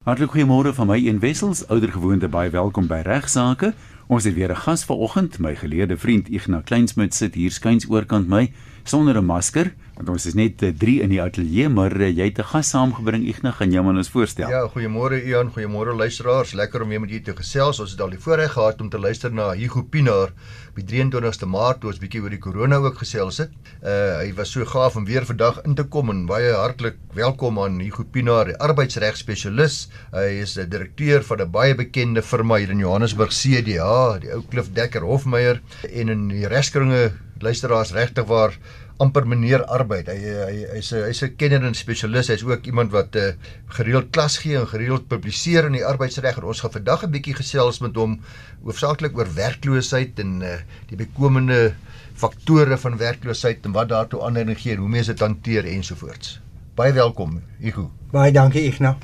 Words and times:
Hartlik 0.00 0.30
goeiemôre 0.32 0.70
van 0.72 0.86
my 0.88 0.96
een 0.96 1.18
wessels, 1.20 1.58
oudergewoonte 1.68 2.28
baie 2.32 2.48
welkom 2.50 2.86
by 2.88 3.02
Regsake. 3.04 3.74
Ons 4.08 4.24
het 4.24 4.32
weer 4.34 4.48
'n 4.48 4.56
gas 4.56 4.84
vanoggend, 4.84 5.38
my 5.38 5.52
geleerde 5.54 5.96
vriend 5.96 6.28
Ignas 6.28 6.64
Kleinsmid 6.64 7.14
sit 7.14 7.34
hier 7.34 7.50
skuins 7.50 7.84
oorkant 7.88 8.28
my 8.28 8.50
sonder 8.82 9.16
'n 9.16 9.24
masker, 9.24 9.74
want 10.00 10.14
ons 10.16 10.24
is 10.30 10.36
net 10.38 10.56
3 10.56 10.72
eh, 10.72 11.04
in 11.04 11.12
die 11.12 11.20
ateljee, 11.20 11.68
maar 11.68 11.92
eh, 12.00 12.08
jy 12.08 12.30
het 12.30 12.38
'n 12.40 12.48
gas 12.52 12.70
saamgebring 12.72 13.26
Ignas, 13.28 13.56
gaan 13.56 13.70
jou 13.70 13.84
maar 13.84 14.00
ons 14.00 14.08
voorstel. 14.08 14.48
Ja, 14.48 14.64
goeiemôre 14.64 15.20
Ian, 15.26 15.52
goeiemôre 15.52 15.92
luisteraars. 15.94 16.54
Lekker 16.54 16.82
om 16.82 16.88
weer 16.88 17.00
met 17.00 17.10
julle 17.10 17.22
te 17.22 17.36
gesels. 17.36 17.80
Ons 17.80 17.90
het 17.90 18.00
al 18.00 18.10
die 18.10 18.18
voorreg 18.18 18.52
gehad 18.52 18.80
om 18.80 18.88
te 18.88 18.98
luister 18.98 19.30
na 19.30 19.52
Hugo 19.52 19.82
Pinaar 19.82 20.32
die 20.80 20.86
23ste 20.86 21.48
Maart 21.50 21.80
toe 21.82 21.90
ons 21.90 22.00
bietjie 22.00 22.22
oor 22.22 22.32
die 22.32 22.40
korona 22.40 22.78
ook 22.80 23.00
gesels 23.02 23.40
het. 23.42 23.52
Uh 23.82 24.20
hy 24.20 24.32
was 24.36 24.52
so 24.52 24.64
gaaf 24.64 24.96
om 24.96 25.06
weer 25.08 25.26
vandag 25.26 25.60
in 25.64 25.74
te 25.74 25.84
kom 25.84 26.10
en 26.10 26.26
baie 26.28 26.52
hartlik 26.54 26.96
welkom 27.16 27.58
aan 27.58 27.80
Hugo 27.80 28.04
Pinaar, 28.04 28.46
die 28.50 28.58
arbeidsregspesialis. 28.58 29.88
Hy 30.12 30.42
is 30.42 30.56
'n 30.58 30.68
direkteur 30.68 31.22
van 31.22 31.40
'n 31.40 31.50
baie 31.50 31.74
bekende 31.74 32.22
firma 32.22 32.56
hier 32.56 32.70
in 32.70 32.78
Johannesburg 32.78 33.32
CDA, 33.32 34.18
die 34.18 34.32
ou 34.32 34.42
Klif 34.42 34.72
Dekker 34.72 35.02
Hofmeyer 35.02 35.60
en 35.92 36.08
in 36.08 36.28
die 36.28 36.46
regskringe 36.46 37.12
luisteraars 37.40 37.92
regtig 37.92 38.26
waar 38.26 38.52
amper 39.00 39.24
meneer 39.26 39.64
arbeid. 39.64 40.10
Hy 40.12 40.18
hy 40.20 40.56
hy's 40.74 40.92
'n 40.92 41.06
hy's 41.08 41.22
'n 41.24 41.36
kenner 41.40 41.64
en 41.64 41.74
spesialis. 41.74 42.28
Hy's 42.28 42.44
ook 42.44 42.66
iemand 42.66 42.92
wat 42.92 43.16
uh, 43.16 43.32
gereeld 43.78 44.10
klas 44.12 44.38
gee 44.38 44.58
en 44.58 44.68
gereeld 44.68 45.08
publiseer 45.08 45.64
in 45.64 45.78
die 45.78 45.84
arbeidsreg. 45.84 46.42
Ons 46.42 46.60
gaan 46.60 46.76
vandag 46.76 47.04
'n 47.04 47.10
bietjie 47.10 47.34
gesels 47.34 47.80
met 47.80 47.96
hom 47.96 48.20
hoofsaaklik 48.62 49.16
oor 49.16 49.28
werkloosheid 49.34 50.18
en 50.18 50.42
uh, 50.42 50.58
die 50.88 50.96
bykomende 50.96 51.74
faktore 52.14 52.76
van 52.76 52.96
werkloosheid 52.96 53.64
en 53.64 53.72
wat 53.72 53.88
daartoe 53.88 54.22
aanleiding 54.22 54.58
gee, 54.58 54.76
hoe 54.76 54.88
mense 54.88 55.12
dit 55.12 55.20
hanteer 55.20 55.64
ensovoorts. 55.64 56.40
Baie 56.74 56.92
welkom, 56.92 57.40
Igu. 57.60 57.88
Baie 58.12 58.32
dankie, 58.32 58.66
Ignas. 58.68 58.96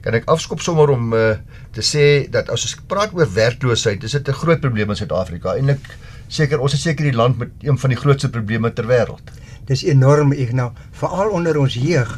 Kan 0.00 0.14
ek 0.14 0.28
afskop 0.30 0.60
sommer 0.60 0.90
om 0.90 1.12
uh, 1.14 1.36
te 1.74 1.82
sê 1.82 2.28
dat 2.30 2.48
as 2.48 2.64
ons 2.68 2.76
praat 2.86 3.14
oor 3.16 3.26
werkloosheid, 3.26 4.04
is 4.04 4.12
dit 4.12 4.28
'n 4.28 4.40
groot 4.42 4.60
probleem 4.60 4.90
in 4.90 4.96
Suid-Afrika. 4.96 5.56
Eintlik 5.56 5.88
seker 6.28 6.60
ons 6.60 6.74
is 6.76 6.82
seker 6.84 7.08
die 7.08 7.16
land 7.16 7.38
met 7.38 7.66
een 7.66 7.78
van 7.78 7.92
die 7.92 7.98
grootste 7.98 8.30
probleme 8.30 8.72
ter 8.72 8.88
wêreld. 8.88 9.32
Dis 9.68 9.84
enorm, 9.84 10.32
Ignas, 10.32 10.76
veral 10.96 11.32
onder 11.36 11.58
ons 11.60 11.74
jeug 11.76 12.14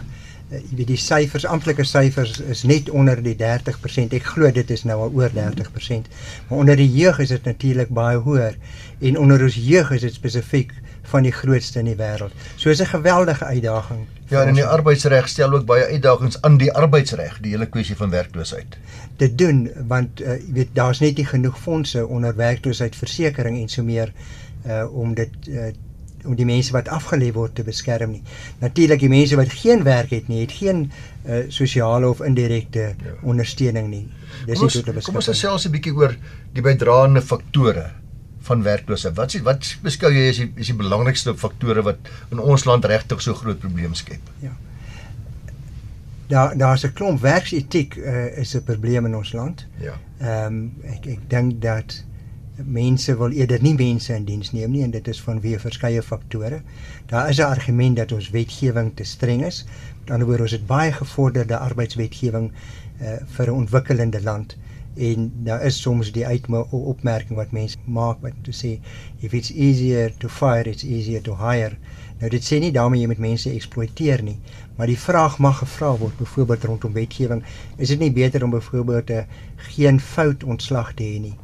uh, 0.51 0.59
jy 0.59 0.81
weet 0.81 0.91
die 0.93 0.99
syfers 0.99 1.47
amptelike 1.47 1.87
syfers 1.87 2.41
is 2.51 2.65
net 2.67 2.91
onder 2.91 3.23
die 3.23 3.37
30%. 3.39 4.15
Ek 4.19 4.31
glo 4.35 4.51
dit 4.55 4.71
is 4.71 4.85
nou 4.89 4.99
al 5.07 5.15
oor 5.15 5.31
30%. 5.35 6.11
Maar 6.49 6.59
onder 6.59 6.79
die 6.79 6.91
jeug 6.91 7.21
is 7.23 7.35
dit 7.35 7.47
natuurlik 7.47 7.93
baie 7.95 8.19
hoër 8.19 8.59
en 9.01 9.19
onder 9.19 9.47
ons 9.47 9.59
jeug 9.59 9.93
is 9.95 10.07
dit 10.07 10.15
spesifiek 10.15 10.75
van 11.11 11.27
die 11.27 11.35
grootste 11.35 11.83
in 11.83 11.91
die 11.91 11.99
wêreld. 11.99 12.33
So 12.57 12.71
is 12.71 12.81
'n 12.81 12.87
geweldige 12.87 13.45
uitdaging. 13.45 14.07
Ja, 14.29 14.45
en 14.45 14.55
die 14.55 14.65
arbeidsreg 14.65 15.29
stel 15.29 15.53
ook 15.53 15.67
baie 15.67 15.85
uitdagings 15.85 16.43
aan 16.43 16.57
die 16.57 16.73
arbeidsreg, 16.73 17.39
die 17.43 17.51
hele 17.51 17.67
kwessie 17.67 17.97
van 17.97 18.11
werkloosheid. 18.11 18.77
Dit 19.17 19.39
doen 19.39 19.71
want 19.87 20.21
uh, 20.21 20.39
jy 20.39 20.53
weet 20.53 20.69
daar's 20.73 21.01
net 21.01 21.17
nie 21.17 21.27
genoeg 21.27 21.59
fondse 21.59 22.07
onder 22.07 22.37
werkloosheidsversekering 22.37 23.61
en 23.61 23.69
so 23.69 23.83
meer 23.83 24.13
uh 24.67 24.85
om 24.93 25.15
dit 25.15 25.49
uh, 25.49 25.71
om 26.25 26.37
die 26.37 26.45
mense 26.45 26.73
wat 26.73 26.89
afgelê 26.93 27.31
word 27.33 27.55
te 27.55 27.65
beskerm 27.65 28.11
nie. 28.17 28.23
Natuurlik 28.61 29.01
die 29.01 29.09
mense 29.09 29.39
wat 29.41 29.53
geen 29.63 29.85
werk 29.87 30.11
het 30.15 30.29
nie, 30.29 30.43
het 30.45 30.53
geen 30.53 30.83
uh, 30.91 31.47
sosiale 31.49 32.09
of 32.09 32.21
indirekte 32.21 32.91
ja. 32.93 33.15
ondersteuning 33.23 33.89
nie. 33.89 34.05
Dis 34.47 34.61
nie 34.61 34.69
tot 34.69 34.85
te 34.85 34.93
beskerm. 34.93 35.15
Kom 35.15 35.23
ons 35.23 35.31
gesels 35.33 35.67
'n 35.67 35.73
bietjie 35.73 35.95
oor 35.97 36.17
die 36.53 36.63
bydraende 36.63 37.23
faktore 37.23 37.91
van 38.51 38.65
werkloosheid. 38.67 39.15
Wat 39.17 39.35
is 39.35 39.45
wat 39.47 39.71
beskou 39.85 40.11
jy 40.15 40.27
as 40.33 40.43
die 40.43 40.51
is 40.59 40.73
die 40.73 40.79
belangrikste 40.79 41.37
faktore 41.39 41.85
wat 41.87 42.11
in 42.35 42.43
ons 42.43 42.67
land 42.69 42.89
regtig 42.91 43.23
so 43.23 43.39
groot 43.39 43.63
probleme 43.63 43.99
skep? 43.99 44.35
Ja. 44.43 44.53
Daar 46.31 46.55
daar's 46.59 46.85
'n 46.87 46.93
klomp 46.99 47.23
werksetiek 47.23 47.97
uh, 47.97 48.39
is 48.43 48.55
'n 48.57 48.65
probleem 48.65 49.07
in 49.07 49.17
ons 49.17 49.33
land. 49.33 49.67
Ja. 49.79 49.99
Ehm 50.19 50.47
um, 50.47 50.73
ek 50.83 51.07
ek 51.17 51.27
dink 51.29 51.61
dat 51.63 52.05
mense 52.65 53.17
wil 53.17 53.31
eerder 53.31 53.63
nie 53.63 53.75
mense 53.75 54.15
in 54.15 54.25
diens 54.25 54.53
neem 54.53 54.71
nie 54.71 54.83
en 54.85 54.91
dit 54.91 55.09
is 55.09 55.23
vanweë 55.23 55.61
verskeie 55.61 56.03
faktore. 56.03 56.61
Daar 57.07 57.29
is 57.29 57.39
'n 57.39 57.43
argument 57.43 57.97
dat 57.97 58.13
ons 58.13 58.31
wetgewing 58.31 58.93
te 58.95 59.05
streng 59.05 59.45
is. 59.45 59.65
Met 60.01 60.11
ander 60.11 60.27
woorde, 60.27 60.43
ons 60.43 60.53
het 60.53 60.67
baie 60.67 60.93
gevorderde 60.93 61.57
arbeidswetgewing 61.57 62.51
uh, 62.51 63.17
vir 63.27 63.47
'n 63.47 63.61
ontwikkelende 63.63 64.23
land 64.23 64.57
en 64.97 65.31
daar 65.47 65.63
is 65.65 65.81
soms 65.81 66.13
die 66.13 66.27
uitopmerking 66.27 67.39
wat 67.39 67.53
mense 67.53 67.79
maak 67.85 68.23
wat 68.23 68.39
te 68.43 68.53
sê 68.53 68.73
if 69.21 69.35
it's 69.35 69.53
easier 69.53 70.11
to 70.19 70.29
fire 70.29 70.71
it's 70.71 70.85
easier 70.85 71.23
to 71.23 71.37
hire. 71.39 71.77
Nou 72.21 72.31
dit 72.31 72.45
sê 72.45 72.59
nie 72.61 72.73
daarmee 72.73 73.01
jy 73.01 73.11
met 73.13 73.23
mense 73.23 73.51
eksploiteer 73.51 74.23
nie, 74.23 74.37
maar 74.77 74.91
die 74.91 74.99
vraag 74.99 75.39
mag 75.39 75.63
gevra 75.63 75.95
word 75.97 76.19
byvoorbeeld 76.19 76.65
rondom 76.65 76.93
wetgewing, 76.93 77.45
is 77.79 77.89
dit 77.95 77.99
nie 78.03 78.13
beter 78.13 78.45
om 78.45 78.51
byvoorbeeld 78.51 79.11
'n 79.11 79.27
geen 79.77 80.01
fout 80.01 80.45
ontslag 80.45 80.95
te 80.95 81.05
hê 81.05 81.21
nie? 81.21 81.37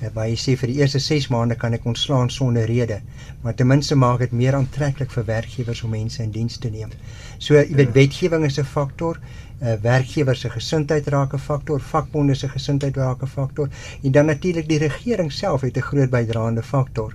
Eh, 0.00 0.08
waar 0.14 0.30
hy 0.30 0.36
sê 0.40 0.54
vir 0.56 0.70
die 0.72 0.78
eerste 0.80 0.98
6 0.98 1.28
maande 1.28 1.56
kan 1.60 1.74
ek 1.76 1.84
ontslaan 1.84 2.30
sonder 2.32 2.64
rede, 2.64 3.00
maar 3.42 3.54
ten 3.54 3.68
minste 3.68 3.94
maak 3.94 4.22
dit 4.24 4.32
meer 4.32 4.56
aantreklik 4.56 5.10
vir 5.10 5.26
werkgewers 5.28 5.82
om 5.84 5.90
mense 5.90 6.22
in 6.22 6.30
diens 6.32 6.56
te 6.56 6.70
neem. 6.72 6.94
So 7.38 7.54
jy 7.58 7.66
weet 7.76 7.92
wetgewing 7.92 8.46
is 8.48 8.58
'n 8.58 8.64
faktor, 8.64 9.20
uh, 9.62 9.74
werkgewers 9.82 10.40
se 10.40 10.50
gesindheid 10.50 11.06
raak 11.06 11.34
'n 11.34 11.38
faktor, 11.38 11.80
vakbonde 11.80 12.34
se 12.34 12.48
gesindheid 12.48 12.96
raak 12.96 13.22
'n 13.22 13.26
faktor 13.26 13.68
en 14.02 14.12
dan 14.12 14.26
natuurlik 14.26 14.68
die 14.68 14.78
regering 14.78 15.32
self 15.32 15.60
het 15.60 15.76
'n 15.76 15.88
groot 15.90 16.10
bydraende 16.10 16.62
faktor 16.62 17.14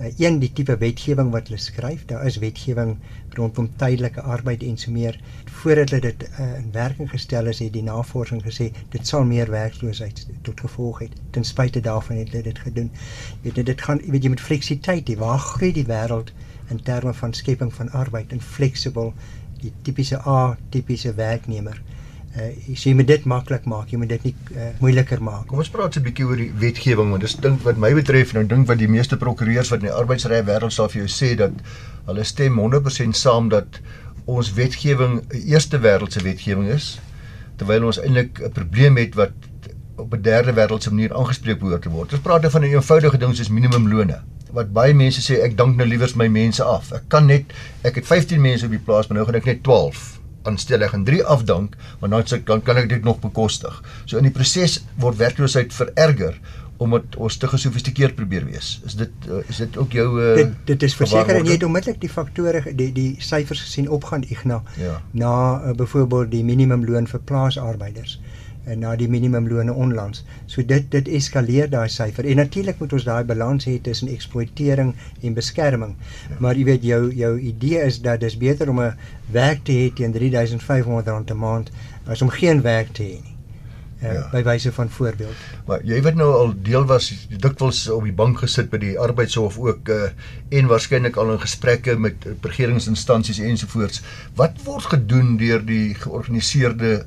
uh, 0.00 0.06
een 0.18 0.38
die 0.38 0.52
tipe 0.52 0.76
wetgewing 0.76 1.30
wat 1.30 1.48
hulle 1.48 1.60
skryf. 1.60 2.04
Daar 2.06 2.24
is 2.26 2.38
wetgewing 2.42 2.96
rondom 3.30 3.68
tydelike 3.76 4.20
arbeid 4.20 4.62
en 4.62 4.76
so 4.76 4.90
meer. 4.90 5.20
Voordat 5.44 5.90
hulle 5.90 6.00
dit 6.00 6.28
uh, 6.28 6.56
in 6.58 6.70
werking 6.72 7.10
gestel 7.10 7.46
is, 7.46 7.58
het 7.58 7.72
die 7.72 7.82
navorsing 7.82 8.42
gesê 8.44 8.70
dit 8.94 9.06
sal 9.06 9.24
meer 9.24 9.50
werkloosheid 9.50 10.26
tot 10.42 10.60
gevolg 10.60 11.04
hê. 11.04 11.10
Ten 11.30 11.44
spyte 11.44 11.80
daarvan 11.80 12.16
het 12.16 12.32
hulle 12.32 12.42
dit 12.42 12.58
gedoen. 12.58 12.90
Jy 13.42 13.52
weet 13.52 13.66
dit 13.66 13.86
gaan 13.88 14.00
jy 14.04 14.16
weet 14.16 14.24
jy 14.28 14.34
met 14.34 14.48
fleksibiteit, 14.48 15.06
die 15.06 15.18
waar 15.20 15.38
groei 15.38 15.72
die 15.72 15.86
wêreld 15.86 16.32
in 16.70 16.82
terme 16.82 17.14
van 17.14 17.34
skepping 17.34 17.72
van 17.74 17.90
arbeid 17.90 18.32
en 18.32 18.40
flexible 18.40 19.12
die 19.62 19.72
tipiese 19.82 20.20
A 20.26 20.56
tipiese 20.70 21.14
werknemer 21.14 21.80
uh, 22.36 22.50
jy 22.66 22.94
moet 22.96 23.08
dit 23.10 23.24
maklik 23.28 23.66
maak, 23.68 23.92
jy 23.92 24.00
moet 24.00 24.12
dit 24.14 24.28
nie 24.28 24.34
uh, 24.56 24.70
moeiliker 24.80 25.22
maak. 25.24 25.46
Kom 25.50 25.62
ons 25.62 25.72
praat 25.72 25.96
'n 25.96 26.04
bietjie 26.06 26.26
oor 26.26 26.40
die 26.40 26.50
wetgewing 26.64 27.10
want 27.12 27.22
dis 27.26 27.36
dink 27.36 27.62
wat 27.66 27.76
my 27.76 27.92
betref 27.94 28.32
nou 28.34 28.44
dink 28.46 28.68
wat 28.68 28.78
die 28.78 28.88
meeste 28.88 29.16
prokureurs 29.16 29.70
wat 29.70 29.82
in 29.82 29.90
die 29.90 29.98
arbeidsreg 30.00 30.46
wêreld 30.48 30.72
sal 30.72 30.88
vir 30.88 31.04
jou 31.04 31.10
sê 31.10 31.34
dat 31.36 31.52
hulle 32.06 32.24
stem 32.24 32.58
100% 32.58 33.16
saam 33.16 33.48
dat 33.48 33.80
ons 34.26 34.54
wetgewing 34.54 35.20
'n 35.20 35.42
eerste 35.46 35.78
wêreldse 35.78 36.22
wetgewing 36.22 36.68
is 36.68 36.98
terwyl 37.56 37.86
ons 37.86 38.00
eintlik 38.00 38.40
'n 38.40 38.52
probleem 38.52 38.96
het 38.96 39.14
wat 39.14 39.32
op 40.02 40.14
'n 40.14 40.22
derde 40.22 40.52
wêreldse 40.52 40.90
manier 40.90 41.14
aangespreek 41.14 41.58
behoort 41.58 41.82
te 41.82 41.90
word. 41.90 42.12
Ons 42.12 42.22
praat 42.22 42.50
van 42.50 42.62
'n 42.62 42.74
eenvoudige 42.74 43.18
ding 43.18 43.36
soos 43.36 43.48
minimumlone 43.48 44.22
wat 44.52 44.72
baie 44.72 44.94
mense 44.94 45.22
sê 45.24 45.40
ek 45.44 45.56
dank 45.56 45.76
nou 45.76 45.86
liewer 45.88 46.12
my 46.20 46.28
mense 46.28 46.64
af. 46.64 46.92
Ek 46.92 47.08
kan 47.08 47.26
net 47.26 47.52
ek 47.88 48.00
het 48.00 48.06
15 48.06 48.40
mense 48.40 48.68
op 48.68 48.74
die 48.74 48.82
plaas, 48.82 49.08
maar 49.08 49.20
nou 49.20 49.26
gaan 49.26 49.40
ek 49.40 49.48
net 49.48 49.62
12 49.62 50.20
aanstel 50.48 50.82
ek 50.82 50.96
en 50.96 51.04
3 51.06 51.22
afdank, 51.24 51.76
want 52.00 52.12
dan 52.12 52.26
sê 52.26 52.42
kan 52.44 52.62
kan 52.62 52.76
ek 52.76 52.88
dit 52.88 53.04
nog 53.06 53.20
bekostig. 53.22 53.78
So 54.04 54.18
in 54.18 54.28
die 54.28 54.34
proses 54.34 54.82
word 55.00 55.16
werkloosheid 55.16 55.72
vererger 55.72 56.38
omdat 56.82 57.16
ons 57.16 57.36
te 57.38 57.46
gesofistikeerd 57.46 58.16
probeer 58.18 58.42
wees. 58.48 58.80
Is 58.88 58.96
dit 58.98 59.28
uh, 59.28 59.38
is 59.48 59.60
dit 59.62 59.76
ook 59.78 59.92
jou 59.94 60.06
uh, 60.18 60.34
dit 60.40 60.54
dit 60.72 60.86
is 60.88 60.96
verseker 60.98 61.38
en 61.38 61.46
jy 61.46 61.54
het 61.54 61.66
onmiddellik 61.66 62.00
die 62.02 62.10
faktore 62.10 62.62
die 62.74 62.90
die 62.96 63.10
syfers 63.22 63.62
gesien 63.62 63.88
opgaan 63.88 64.26
Ignas 64.26 64.66
ja. 64.80 64.98
na 65.12 65.34
uh, 65.62 65.76
byvoorbeeld 65.78 66.32
die 66.34 66.42
minimumloon 66.44 67.06
vir 67.06 67.22
plaasarbeiders 67.28 68.18
en 68.18 68.31
na 68.78 68.94
die 68.96 69.08
minimumlone 69.10 69.72
onlangs. 69.72 70.22
So 70.46 70.62
dit 70.66 70.86
dit 70.90 71.08
eskaleer 71.18 71.70
daai 71.70 71.88
syfer. 71.90 72.26
En 72.30 72.36
natuurlik 72.42 72.78
moet 72.78 72.92
ons 72.92 73.04
daai 73.04 73.24
balans 73.26 73.66
hê 73.66 73.78
tussen 73.82 74.08
eksploitering 74.12 74.94
en 75.22 75.34
beskerming. 75.34 75.96
Ja. 76.30 76.38
Maar 76.38 76.56
jy 76.56 76.64
weet 76.70 76.86
jou 76.86 77.02
jou 77.14 77.32
idee 77.38 77.82
is 77.82 78.00
dat 78.02 78.20
dis 78.20 78.38
beter 78.38 78.70
om 78.70 78.80
'n 78.80 78.94
werk 79.30 79.64
te 79.64 79.72
hê 79.72 79.92
teen 79.94 80.14
R3500 80.14 81.30
'n 81.30 81.38
maand 81.38 81.70
as 82.06 82.22
om 82.22 82.28
geen 82.28 82.62
werk 82.62 82.92
te 82.92 83.02
hê 83.02 83.18
nie. 83.22 83.32
Uh, 84.02 84.12
ja. 84.12 84.28
by 84.32 84.42
wyse 84.42 84.72
van 84.72 84.90
voorbeeld. 84.90 85.34
Maar 85.66 85.84
jy 85.86 86.00
weet 86.02 86.16
nou 86.18 86.32
al 86.34 86.54
deel 86.66 86.84
was 86.90 87.12
dikwels 87.30 87.84
op 87.88 88.02
die 88.02 88.12
bank 88.12 88.40
gesit 88.42 88.70
by 88.70 88.80
die 88.82 88.98
arbeidshof 88.98 89.58
ook 89.62 89.88
uh, 89.88 90.08
en 90.50 90.66
waarskynlik 90.66 91.16
al 91.16 91.30
in 91.32 91.38
gesprekke 91.40 91.94
met 91.98 92.26
regeringsinstansies 92.40 93.38
ensovoorts. 93.38 94.02
Wat 94.34 94.58
word 94.64 94.90
gedoen 94.96 95.36
deur 95.36 95.62
die 95.66 95.94
georganiseerde 95.94 97.04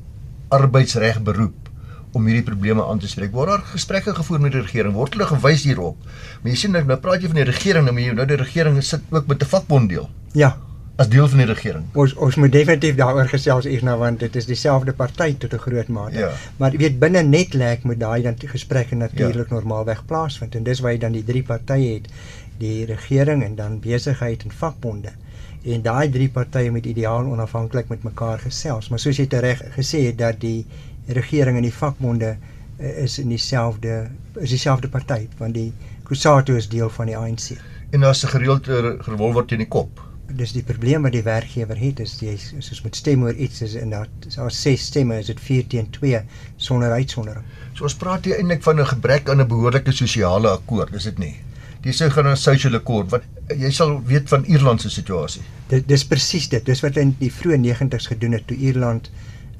arbeidsreg 0.50 1.22
beroep 1.22 1.66
om 2.16 2.28
hierdie 2.30 2.46
probleme 2.48 2.84
aan 2.86 3.00
te 3.00 3.10
spreek. 3.12 3.34
Word 3.36 3.52
daar 3.52 3.66
gesprekke 3.74 4.14
gevoer 4.16 4.40
met 4.40 4.54
die 4.56 4.62
regering? 4.62 4.94
Word 4.96 5.18
hulle 5.18 5.28
gewys 5.28 5.66
hierop? 5.68 5.98
Maar 6.42 6.54
jy 6.54 6.60
sien 6.62 6.72
nou, 6.72 6.84
nou 6.88 6.98
praat 7.04 7.22
jy 7.22 7.32
van 7.34 7.42
die 7.42 7.50
regering, 7.50 7.86
nou 7.86 7.96
maar 7.96 8.22
nou 8.22 8.28
die 8.30 8.40
regering 8.40 8.80
sit 8.84 9.04
ook 9.12 9.28
met 9.28 9.44
'n 9.44 9.52
vakbond 9.52 9.90
deel. 9.90 10.10
Ja, 10.32 10.56
as 10.96 11.10
deel 11.10 11.28
van 11.28 11.42
die 11.44 11.48
regering. 11.48 11.84
Ons 11.94 12.14
ons 12.14 12.36
moet 12.36 12.52
definitief 12.52 12.96
daaroor 12.96 13.28
gesels 13.28 13.68
nou 13.82 13.98
want 14.00 14.20
dit 14.20 14.36
is 14.36 14.46
dieselfde 14.46 14.94
party 14.94 15.36
tot 15.38 15.54
'n 15.54 15.58
groot 15.58 15.88
mate. 15.88 16.18
Ja. 16.18 16.32
Maar 16.58 16.72
jy 16.72 16.78
weet 16.78 17.00
binne 17.00 17.22
Netlek 17.22 17.84
moet 17.84 18.00
daai 18.00 18.22
dan 18.22 18.36
gesprekke 18.40 18.96
natuurlik 18.96 19.50
ja. 19.50 19.54
normaalweg 19.54 20.06
plaasvind 20.06 20.56
en 20.56 20.64
dis 20.64 20.80
waar 20.80 20.92
jy 20.92 20.98
dan 20.98 21.12
die 21.12 21.24
drie 21.24 21.44
partye 21.44 21.94
het, 21.94 22.08
die 22.58 22.86
regering 22.86 23.44
en 23.44 23.56
dan 23.56 23.80
besigheid 23.80 24.44
en 24.44 24.52
vakbonde 24.52 25.12
en 25.66 25.82
daai 25.82 26.10
drie 26.10 26.30
partye 26.30 26.72
moet 26.72 26.86
ideaal 26.86 27.26
onafhanklik 27.26 27.90
met 27.90 28.04
mekaar 28.04 28.40
gesels 28.40 28.90
maar 28.90 29.00
soos 29.00 29.18
jy 29.18 29.28
reg 29.30 29.62
gesê 29.78 30.06
het 30.08 30.18
dat 30.18 30.40
die 30.40 30.66
regering 31.08 31.58
en 31.58 31.68
die 31.68 31.74
vakbonde 31.74 32.36
uh, 32.36 33.04
is 33.04 33.20
in 33.20 33.30
dieselfde 33.30 34.08
is 34.42 34.50
dieselfde 34.50 34.90
party 34.90 35.28
want 35.38 35.54
die 35.54 35.72
Kusatu 36.06 36.56
is 36.56 36.68
deel 36.70 36.90
van 36.94 37.10
die 37.10 37.18
ANC. 37.18 37.56
En 37.90 38.04
daar's 38.06 38.24
'n 38.24 38.28
gereelde 38.28 38.98
revolver 39.02 39.46
teen 39.46 39.58
die 39.58 39.68
kop. 39.68 40.02
Dis 40.28 40.52
die 40.52 40.64
probleem 40.64 41.02
wat 41.02 41.12
die 41.12 41.24
werkgewer 41.24 41.78
het 41.78 42.00
is 42.00 42.20
jy 42.20 42.38
soos 42.60 42.82
met 42.82 42.96
stem 42.96 43.24
oor 43.24 43.34
iets 43.34 43.62
is 43.62 43.74
en 43.76 43.90
dat 43.90 44.10
daar 44.36 44.52
ses 44.52 44.86
stemme 44.86 45.18
is 45.18 45.26
dit 45.26 45.40
4 45.40 45.68
teen 45.68 45.90
2 45.90 46.22
sonder 46.56 46.92
uitsondering. 46.92 47.46
So 47.74 47.84
ons 47.84 47.96
praat 47.96 48.26
hier 48.26 48.38
eintlik 48.38 48.64
van 48.64 48.80
'n 48.80 48.86
gebrek 48.86 49.30
aan 49.30 49.42
'n 49.42 49.48
behoorlike 49.48 49.92
sosiale 49.92 50.50
akkoord, 50.50 50.94
is 50.94 51.04
dit 51.04 51.18
nie? 51.18 51.36
Die 51.82 51.92
sou 51.92 52.10
gaan 52.10 52.28
'n 52.28 52.38
social 52.38 52.76
accord 52.76 53.10
wat 53.10 53.24
jy 53.54 53.72
sal 53.72 54.00
weet 54.06 54.30
van 54.30 54.46
Ierland 54.50 54.82
se 54.82 54.90
situasie. 54.90 55.44
Dit 55.70 55.88
dis 55.88 56.06
presies 56.06 56.50
dit. 56.50 56.66
Dis 56.66 56.82
wat 56.82 56.98
in 56.98 57.16
die 57.20 57.32
vroeë 57.34 57.62
90's 57.62 58.10
gedoen 58.12 58.38
het 58.38 58.48
toe 58.48 58.58
Ierland 58.58 59.10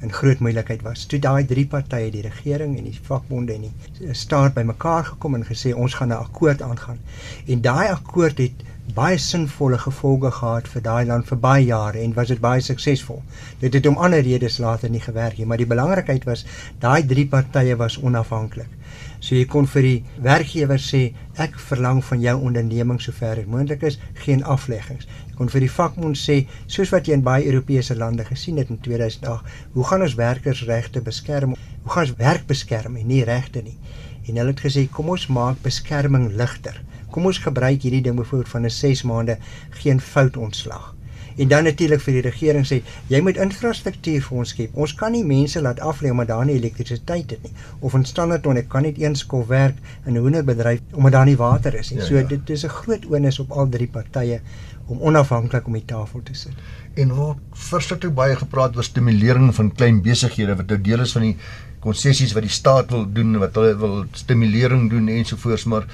in 0.04 0.12
groot 0.12 0.42
moeilikheid 0.44 0.82
was. 0.84 1.06
Toe 1.08 1.18
daai 1.22 1.46
drie 1.48 1.66
partye, 1.66 2.10
die 2.12 2.24
regering 2.24 2.76
en 2.76 2.84
die 2.84 2.98
vakbonde 3.08 3.54
en 3.54 3.68
die 3.68 4.14
staat 4.14 4.54
bymekaar 4.54 5.06
gekom 5.12 5.38
en 5.38 5.46
gesê 5.48 5.72
ons 5.74 5.94
gaan 5.94 6.12
'n 6.12 6.24
akkoord 6.26 6.62
aangaan. 6.62 6.98
En 7.46 7.60
daai 7.60 7.88
akkoord 7.88 8.38
het 8.38 8.64
baie 8.94 9.18
sinvolle 9.18 9.78
gevolge 9.78 10.30
gehad 10.30 10.68
vir 10.68 10.82
daai 10.82 11.06
land 11.06 11.26
vir 11.26 11.38
baie 11.38 11.64
jare 11.64 11.98
en 12.00 12.14
was 12.14 12.28
dit 12.28 12.40
baie 12.40 12.60
suksesvol. 12.60 13.22
Dit 13.60 13.74
het 13.74 13.86
om 13.86 13.96
ander 13.96 14.20
redes 14.20 14.58
later 14.58 14.90
nie 14.90 15.00
gewerk 15.00 15.38
nie, 15.38 15.46
maar 15.46 15.58
die 15.58 15.66
belangrikheid 15.66 16.24
was 16.24 16.44
daai 16.78 17.06
drie 17.06 17.26
partye 17.26 17.76
was 17.76 17.98
onafhanklik. 17.98 18.75
So 19.20 19.34
jy 19.34 19.44
kon 19.50 19.66
vir 19.66 19.86
die 19.86 20.22
werkgewer 20.22 20.80
sê 20.82 21.02
ek 21.42 21.56
verlang 21.68 22.02
van 22.04 22.20
jou 22.22 22.34
onderneming 22.48 23.00
sover 23.02 23.40
dit 23.40 23.48
moontlik 23.50 23.84
is 23.88 23.98
geen 24.24 24.44
afleggings. 24.44 25.08
Jy 25.28 25.36
kon 25.38 25.52
vir 25.52 25.64
die 25.66 25.72
vakbond 25.72 26.18
sê 26.20 26.38
soos 26.66 26.92
wat 26.94 27.08
jy 27.08 27.16
in 27.18 27.24
baie 27.26 27.46
Europese 27.48 27.96
lande 27.96 28.24
gesien 28.28 28.60
het 28.60 28.72
in 28.72 28.80
2008, 28.84 29.54
hoe 29.74 29.86
gaan 29.90 30.04
ons 30.06 30.18
werkersregte 30.20 31.02
beskerm? 31.04 31.56
Hoe 31.84 31.94
gaan 31.94 32.08
ons 32.08 32.18
werk 32.20 32.46
beskerm 32.46 32.96
en 33.00 33.08
nie 33.08 33.24
regte 33.24 33.62
nie? 33.62 33.78
En 34.26 34.36
hulle 34.40 34.52
het 34.52 34.64
gesê 34.66 34.88
kom 34.90 35.12
ons 35.14 35.28
maak 35.30 35.62
beskerming 35.64 36.32
ligter. 36.36 36.82
Kom 37.14 37.28
ons 37.30 37.40
gebruik 37.40 37.84
hierdie 37.86 38.02
ding 38.04 38.18
byvoorbeeld 38.18 38.52
van 38.52 38.66
'n 38.66 38.70
6 38.70 39.02
maande 39.02 39.38
geen 39.70 40.00
fout 40.00 40.36
ontslag. 40.36 40.94
En 41.36 41.48
dan 41.48 41.64
natuurlik 41.68 42.00
vir 42.00 42.18
die 42.18 42.24
regering 42.24 42.66
sê, 42.68 42.80
jy 43.12 43.20
moet 43.20 43.36
infrastruktuur 43.36 44.22
vir 44.24 44.38
ons 44.42 44.52
skep. 44.54 44.76
Ons 44.76 44.94
kan 44.96 45.12
nie 45.12 45.24
mense 45.24 45.60
laat 45.60 45.80
aflê 45.84 46.10
omdat 46.10 46.30
daar 46.32 46.46
nie 46.48 46.56
elektrisiteit 46.56 47.32
is 47.36 47.42
nie. 47.44 47.52
Of 47.80 47.94
in 47.98 48.06
standaardton 48.08 48.62
ek 48.62 48.70
kan 48.72 48.86
net 48.88 49.00
een 49.00 49.16
skof 49.16 49.46
werk 49.52 49.76
in 50.06 50.14
'n 50.14 50.22
hoenderbedryf 50.24 50.80
omdat 50.92 51.12
daar 51.12 51.26
nie 51.26 51.36
water 51.36 51.74
is 51.74 51.90
nie. 51.90 52.00
Ja, 52.00 52.06
so 52.06 52.16
ja. 52.16 52.22
dit 52.22 52.50
is 52.50 52.64
'n 52.64 52.68
groot 52.68 53.06
onus 53.06 53.38
op 53.38 53.50
al 53.50 53.68
drie 53.68 53.88
partye 53.88 54.40
om 54.86 55.00
onafhanklik 55.00 55.66
om 55.66 55.72
die 55.72 55.84
tafel 55.84 56.22
te 56.22 56.34
sit. 56.34 56.54
En 56.94 57.12
word 57.12 57.38
verskriklik 57.52 58.14
baie 58.14 58.36
gepraat 58.36 58.76
oor 58.76 58.84
stimulering 58.84 59.54
van 59.54 59.72
klein 59.74 60.02
besighede 60.02 60.56
wat 60.56 60.66
nou 60.66 60.80
deel 60.80 61.00
is 61.00 61.12
van 61.12 61.22
die 61.22 61.36
konsessies 61.80 62.32
wat 62.32 62.42
die 62.46 62.50
staat 62.50 62.90
wil 62.90 63.06
doen 63.12 63.38
wat 63.38 63.54
hulle 63.54 63.76
wil 63.76 64.04
stimulering 64.12 64.90
doen 64.90 65.08
ensovoorts 65.08 65.64
maar 65.64 65.86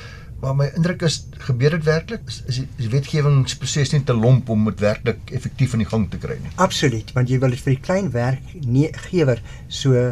Maar 0.42 0.56
my 0.58 0.66
indruk 0.74 1.04
is 1.06 1.20
gebeur 1.46 1.70
dit 1.70 1.84
werklik? 1.86 2.22
Is, 2.26 2.40
is 2.50 2.56
die 2.80 2.88
wetgewingsproses 2.90 3.92
net 3.94 4.08
te 4.08 4.14
lomp 4.16 4.48
om 4.50 4.64
dit 4.66 4.80
werklik 4.82 5.30
effektief 5.30 5.76
in 5.76 5.84
die 5.84 5.86
gang 5.86 6.08
te 6.10 6.18
kry 6.18 6.34
nie? 6.42 6.50
Absoluut, 6.64 7.12
want 7.14 7.30
jy 7.30 7.38
wil 7.38 7.54
dit 7.54 7.62
vir 7.62 7.76
die 7.76 7.84
klein 7.84 8.08
werkgewer 8.10 9.42
so 9.70 10.08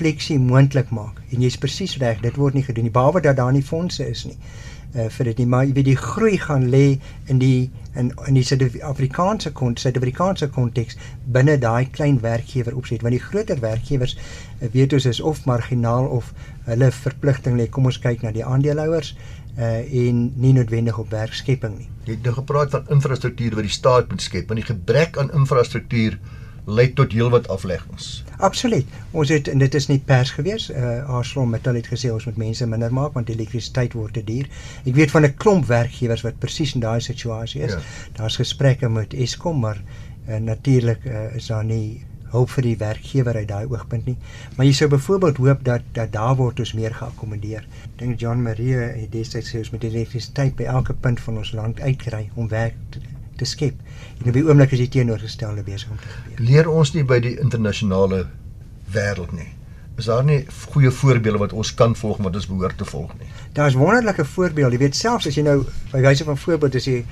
fleksie 0.00 0.38
moontlik 0.40 0.88
maak. 0.96 1.20
En 1.28 1.44
jy's 1.44 1.60
presies 1.60 1.98
reg, 2.00 2.22
dit 2.24 2.40
word 2.40 2.56
nie 2.56 2.64
gedoen 2.64 2.88
nie 2.88 2.94
behalwe 2.94 3.20
dat 3.26 3.36
daar 3.36 3.52
nie 3.52 3.66
fondse 3.66 4.06
is 4.08 4.24
nie. 4.30 4.38
Uh 4.90 5.10
vir 5.12 5.28
dit 5.28 5.42
nie, 5.42 5.46
maar 5.46 5.66
jy 5.68 5.74
weet 5.76 5.86
die 5.86 5.98
groei 5.98 6.38
gaan 6.40 6.64
lê 6.72 6.96
in 7.30 7.38
die 7.38 7.68
in 8.00 8.08
in 8.26 8.38
die 8.38 8.46
Suid-Afrikaanse 8.46 9.52
konteks, 9.52 9.84
Suid-Afrikaanse 9.84 10.48
konteks 10.54 10.96
binne 11.36 11.58
daai 11.62 11.90
klein 11.92 12.18
werkgewer 12.24 12.74
opset, 12.78 13.04
want 13.04 13.14
die 13.14 13.22
groter 13.22 13.60
werkgewers 13.62 14.16
uh, 14.16 14.70
weet 14.72 14.96
ons 14.96 15.06
is 15.10 15.20
of 15.20 15.44
marginaal 15.46 16.08
of 16.08 16.32
hulle 16.66 16.90
verpligting 16.96 17.60
lê. 17.60 17.68
Kom 17.70 17.86
ons 17.90 18.00
kyk 18.02 18.24
na 18.24 18.32
die 18.34 18.46
aandeelhouers 18.46 19.12
uh 19.12 19.39
en 19.60 20.20
nie 20.40 20.52
noodwendig 20.56 20.98
op 20.98 21.10
werkskepping 21.12 21.78
nie. 21.78 21.88
Jy 22.04 22.14
het 22.16 22.28
nou 22.28 22.34
gepraat 22.34 22.70
van 22.70 22.86
infrastruktuur 22.88 23.54
wat 23.58 23.66
die 23.66 23.74
staat 23.74 24.08
moet 24.08 24.22
skep, 24.22 24.46
maar 24.48 24.56
die 24.56 24.68
gebrek 24.68 25.18
aan 25.20 25.32
infrastruktuur 25.36 26.18
lei 26.70 26.92
tot 26.92 27.12
heelwat 27.12 27.48
afleggings. 27.48 28.24
Absoluut. 28.38 28.86
Ons 29.10 29.32
het 29.32 29.48
en 29.48 29.58
dit 29.62 29.74
is 29.74 29.88
nie 29.90 29.98
pers 30.06 30.32
gewees. 30.36 30.68
Uh 30.70 31.00
Arslon 31.18 31.50
Metal 31.50 31.78
het 31.78 31.88
gesê 31.90 32.12
ons 32.12 32.26
moet 32.28 32.38
mense 32.40 32.66
minder 32.66 32.92
maak 32.92 33.16
want 33.18 33.32
elektrisiteit 33.32 33.96
word 33.98 34.14
te 34.16 34.24
duur. 34.24 34.48
Ek 34.84 34.94
weet 34.94 35.10
van 35.10 35.26
'n 35.26 35.34
klomp 35.34 35.66
werkgewers 35.66 36.22
wat 36.26 36.38
presies 36.38 36.74
in 36.74 36.80
daai 36.80 37.00
situasie 37.00 37.62
is. 37.62 37.72
Ja. 37.72 37.80
Daar's 38.12 38.36
gesprekke 38.36 38.88
met 38.88 39.14
Eskom, 39.14 39.60
maar 39.60 39.82
uh, 40.28 40.36
natuurlik 40.36 41.04
uh, 41.04 41.34
is 41.34 41.46
daar 41.46 41.64
nie 41.64 42.04
hulp 42.32 42.50
vir 42.54 42.66
die 42.68 42.76
werkgewer 42.80 43.36
uit 43.36 43.48
daai 43.48 43.66
oogpunt 43.66 44.06
nie. 44.06 44.16
Maar 44.56 44.66
jy 44.68 44.72
sou 44.78 44.88
byvoorbeeld 44.92 45.40
hoop 45.42 45.64
dat 45.66 45.86
dat 45.96 46.12
daar 46.14 46.36
word 46.38 46.60
ons 46.62 46.74
meer 46.78 46.94
geakkommodeer. 46.94 47.66
Dink 48.00 48.20
John 48.20 48.42
Marie 48.46 48.76
het 48.78 49.12
destyds 49.12 49.52
sê 49.52 49.62
ons 49.64 49.72
met 49.74 49.86
elektrisiteit 49.88 50.56
by 50.58 50.68
elke 50.70 50.94
punt 50.94 51.20
van 51.26 51.40
ons 51.42 51.52
land 51.56 51.80
uitkry 51.80 52.28
om 52.34 52.48
werk 52.48 52.76
te, 52.94 53.02
te 53.36 53.48
skep. 53.48 53.78
En 54.20 54.28
op 54.28 54.36
die 54.36 54.44
oomblik 54.46 54.74
is 54.76 54.84
die 54.84 54.92
teenoorgestelde 54.98 55.64
besig 55.66 55.90
om 55.90 56.02
te 56.02 56.12
gebeur. 56.16 56.44
Leer 56.50 56.70
ons 56.70 56.94
nie 56.94 57.06
by 57.06 57.20
die 57.24 57.36
internasionale 57.40 58.26
wêreld 58.94 59.32
nie. 59.36 59.50
Is 60.00 60.08
daar 60.08 60.24
nie 60.24 60.44
goeie 60.72 60.90
voorbeelde 60.90 61.38
wat 61.42 61.52
ons 61.52 61.74
kan 61.76 61.96
volg 61.96 62.22
wat 62.24 62.36
ons 62.38 62.46
behoort 62.48 62.78
te 62.80 62.86
volg 62.88 63.10
nie? 63.18 63.28
Daar's 63.52 63.76
wonderlike 63.76 64.24
voorbeelde. 64.24 64.78
Jy 64.78 64.84
weet 64.86 64.96
selfs 64.96 65.28
as 65.28 65.36
jy 65.36 65.44
nou 65.44 65.58
by 65.90 66.00
wyse 66.06 66.24
van 66.24 66.38
voorbeeld 66.40 66.78
as 66.80 66.86
jy 66.88 67.02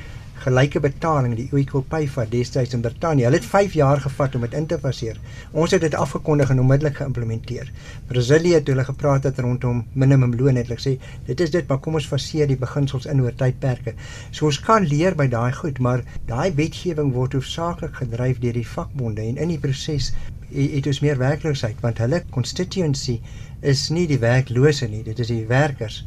gelyke 0.43 0.81
betaling 0.81 1.35
die 1.39 1.49
equal 1.61 1.83
pay 1.83 2.07
vir 2.11 2.29
destyds 2.31 2.77
in 2.77 2.83
Brittanje. 2.85 3.27
Hulle 3.27 3.41
het 3.41 3.49
5 3.49 3.75
jaar 3.79 4.01
gevat 4.05 4.37
om 4.39 4.45
dit 4.47 4.55
in 4.59 4.67
te 4.71 4.79
faseer. 4.83 5.19
Ons 5.53 5.75
het 5.75 5.83
dit 5.85 5.95
afgekondig 5.95 6.53
en 6.55 6.63
onmiddellik 6.63 7.01
geïmplementeer. 7.01 7.73
Brasilië 8.09 8.55
het 8.59 8.71
hulle 8.73 8.85
gepraat 8.85 9.29
het 9.29 9.39
rondom 9.45 9.85
minimumloon 9.93 10.61
het 10.61 10.71
hulle 10.71 10.81
sê 10.83 10.95
dit 11.27 11.45
is 11.45 11.53
dit 11.55 11.69
maar 11.69 11.83
kom 11.85 11.99
ons 12.01 12.09
faseer 12.13 12.49
die 12.51 12.61
beginsels 12.61 13.09
in 13.11 13.23
oor 13.25 13.37
tydperke. 13.43 13.95
So 14.31 14.47
ons 14.51 14.61
kan 14.65 14.87
leer 14.87 15.19
by 15.19 15.29
daai 15.33 15.53
goed, 15.59 15.83
maar 15.85 16.05
daai 16.31 16.53
wetgewing 16.57 17.13
word 17.17 17.37
hoofsaaklik 17.39 17.99
gedryf 18.03 18.43
deur 18.45 18.59
die 18.59 18.67
vakbonde 18.67 19.27
en 19.27 19.39
in 19.43 19.55
die 19.55 19.61
proses 19.63 20.13
het 20.49 20.87
ons 20.89 21.03
meer 21.05 21.19
werkloosheid 21.21 21.83
want 21.85 21.99
hulle 22.01 22.23
constituency 22.33 23.19
is 23.61 23.89
nie 23.91 24.07
die 24.09 24.21
werklose 24.23 24.89
nie, 24.89 25.03
dit 25.05 25.19
is 25.19 25.33
die 25.33 25.45
werkers 25.49 26.05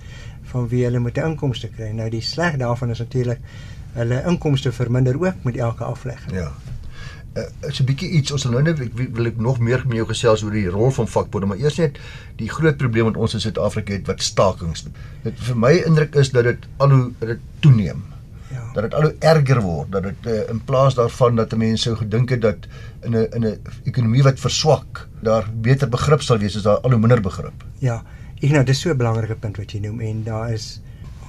van 0.52 0.68
wie 0.72 0.86
hulle 0.86 1.00
moet 1.00 1.20
inkomste 1.22 1.70
kry. 1.72 1.92
Nou 1.96 2.10
die 2.12 2.24
sleg 2.26 2.58
daarvan 2.62 2.92
is 2.96 3.04
natuurlik 3.04 3.44
hulle 3.94 4.24
inkomste 4.28 4.72
verminder 4.72 5.20
ook 5.20 5.44
met 5.44 5.58
elke 5.58 5.84
aflegging. 5.84 6.36
Ja. 6.36 6.52
Uh, 7.34 7.44
is 7.70 7.80
'n 7.80 7.86
bietjie 7.86 8.10
iets 8.10 8.32
ons 8.32 8.44
nou 8.44 8.62
net 8.62 8.80
wil 8.94 9.26
ek 9.26 9.38
nog 9.40 9.60
meer 9.60 9.84
met 9.88 9.96
jou 9.96 10.08
gesels 10.08 10.44
oor 10.44 10.52
die 10.52 10.68
rol 10.68 10.92
van 10.92 11.08
vakbonde, 11.08 11.48
maar 11.48 11.58
eers 11.58 11.78
net 11.78 12.00
die 12.36 12.50
groot 12.50 12.78
probleem 12.78 13.06
wat 13.06 13.18
ons 13.18 13.34
in 13.34 13.40
Suid-Afrika 13.40 13.94
het 13.94 14.08
wat 14.08 14.22
stakings. 14.22 14.84
Dit 15.24 15.40
vir 15.40 15.56
my 15.56 15.72
indruk 15.86 16.16
is 16.16 16.32
dat 16.32 16.44
dit 16.44 16.68
al 16.78 16.90
hoe 16.90 17.12
dit 17.20 17.40
toeneem. 17.60 18.04
Ja. 18.52 18.66
Dat 18.74 18.84
dit 18.84 18.94
al 18.94 19.02
hoe 19.02 19.16
erger 19.20 19.62
word, 19.62 19.92
dat 19.92 20.04
dit 20.04 20.28
uh, 20.28 20.50
in 20.50 20.60
plaas 20.66 20.96
daarvan 20.96 21.36
dat 21.36 21.56
mense 21.56 21.84
sou 21.84 21.96
gedink 21.96 22.30
het 22.30 22.42
dat 22.42 22.68
in 23.02 23.16
'n 23.16 23.28
in 23.32 23.46
'n 23.46 23.60
ekonomie 23.84 24.24
wat 24.24 24.40
verswak, 24.40 25.08
daar 25.22 25.48
beter 25.54 25.90
begrip 25.90 26.22
sal 26.22 26.38
wees, 26.38 26.56
is 26.56 26.64
daar 26.64 26.80
al 26.84 26.92
hoe 26.92 27.00
minder 27.00 27.22
begrip. 27.22 27.64
Ja. 27.80 28.04
Ek 28.42 28.52
nou 28.52 28.64
dis 28.64 28.80
so 28.80 28.90
'n 28.90 28.98
belangrike 28.98 29.36
punt 29.36 29.58
wat 29.58 29.72
jy 29.72 29.80
noem 29.80 30.02
en 30.02 30.24
daar 30.24 30.52
is 30.52 30.82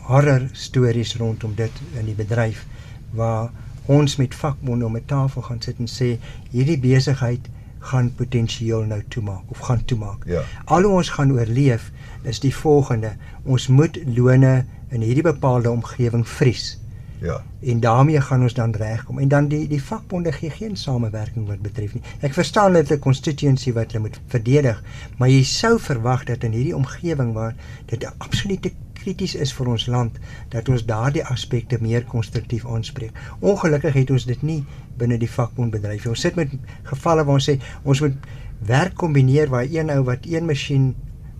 horror 0.08 0.48
stories 0.52 1.16
rondom 1.16 1.54
dit 1.54 1.82
in 1.98 2.06
die 2.10 2.16
bedryf 2.18 2.66
waar 3.14 3.50
ons 3.86 4.16
met 4.16 4.34
vakbonde 4.34 4.86
om 4.86 4.96
'n 4.96 5.04
tafel 5.06 5.42
gaan 5.42 5.60
sit 5.60 5.78
en 5.78 5.88
sê 5.88 6.18
hierdie 6.50 6.78
besigheid 6.78 7.48
gaan 7.78 8.12
potensieel 8.14 8.84
nou 8.86 9.02
toemaak 9.08 9.50
of 9.50 9.58
gaan 9.58 9.84
toemaak. 9.84 10.22
Ja. 10.26 10.42
Al 10.64 10.84
ons 10.84 11.08
gaan 11.08 11.32
oorleef 11.32 11.90
is 12.22 12.40
die 12.40 12.54
volgende. 12.54 13.16
Ons 13.42 13.66
moet 13.66 13.98
lone 14.06 14.64
in 14.88 15.00
hierdie 15.00 15.26
bepaalde 15.26 15.70
omgewing 15.70 16.28
vries. 16.28 16.78
Ja. 17.22 17.42
En 17.60 17.80
daarmee 17.80 18.20
gaan 18.20 18.42
ons 18.42 18.54
dan 18.54 18.74
regkom. 18.74 19.18
En 19.18 19.28
dan 19.28 19.48
die 19.48 19.68
die 19.68 19.82
vakbonde 19.82 20.32
gee 20.32 20.50
geen 20.50 20.76
samewerking 20.76 21.46
wat 21.46 21.62
betref 21.62 21.94
nie. 21.94 22.02
Ek 22.20 22.34
verstaan 22.34 22.72
dit 22.72 22.90
'n 22.90 22.98
constituency 22.98 23.72
wat 23.72 23.92
hulle 23.92 24.08
moet 24.08 24.20
verdedig, 24.26 24.82
maar 25.18 25.28
jy 25.28 25.42
sou 25.42 25.78
verwag 25.80 26.24
dat 26.24 26.42
in 26.42 26.52
hierdie 26.52 26.76
omgewing 26.76 27.32
waar 27.32 27.54
dit 27.86 28.04
'n 28.04 28.14
absolute 28.18 28.72
krities 29.02 29.34
is 29.34 29.52
vir 29.58 29.72
ons 29.74 29.86
land 29.90 30.18
dat 30.54 30.68
ons 30.72 30.86
daardie 30.88 31.24
aspekte 31.34 31.78
meer 31.82 32.06
konstruktief 32.08 32.66
aanspreek. 32.66 33.18
Ongelukkig 33.40 34.00
het 34.00 34.10
ons 34.14 34.26
dit 34.30 34.42
nie 34.42 34.60
binne 34.98 35.18
die 35.18 35.30
vakbondbedryf. 35.30 36.06
Ons 36.06 36.26
sit 36.26 36.38
met 36.38 36.52
gevalle 36.90 37.24
waar 37.26 37.40
ons 37.40 37.50
sê 37.50 37.58
ons 37.82 38.04
moet 38.04 38.28
werk 38.66 38.94
kombineer 38.94 39.50
waar 39.50 39.66
een 39.66 39.90
ou 39.90 40.02
wat 40.06 40.28
een 40.30 40.46
masjien 40.46 40.92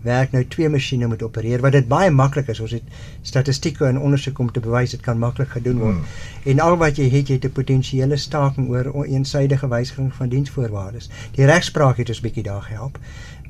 werk 0.03 0.33
nou 0.35 0.43
twee 0.51 0.69
masjiene 0.69 1.07
moet 1.07 1.23
opereer 1.23 1.63
wat 1.63 1.77
dit 1.77 1.89
baie 1.89 2.11
maklik 2.11 2.49
is. 2.53 2.61
Ons 2.61 2.75
het 2.77 3.03
statistieke 3.23 3.87
en 3.87 4.01
ondersoeke 4.03 4.43
om 4.43 4.51
te 4.53 4.63
bewys 4.65 4.97
dit 4.97 5.03
kan 5.05 5.19
maklik 5.19 5.55
gedoen 5.57 5.79
word. 5.79 6.01
Hmm. 6.01 6.51
En 6.53 6.63
al 6.67 6.79
wat 6.81 6.99
jy 6.99 7.09
het, 7.13 7.29
jy 7.29 7.39
het 7.39 7.47
'n 7.47 7.59
potensiële 7.59 8.17
staking 8.17 8.69
oor 8.69 9.05
eensaidige 9.05 9.69
wysiging 9.69 10.13
van 10.15 10.29
diensvoorwaardes. 10.29 11.11
Die 11.39 11.47
regspraak 11.47 11.97
het 11.97 12.09
ons 12.09 12.21
bietjie 12.21 12.43
daar 12.43 12.63
gehelp 12.63 12.99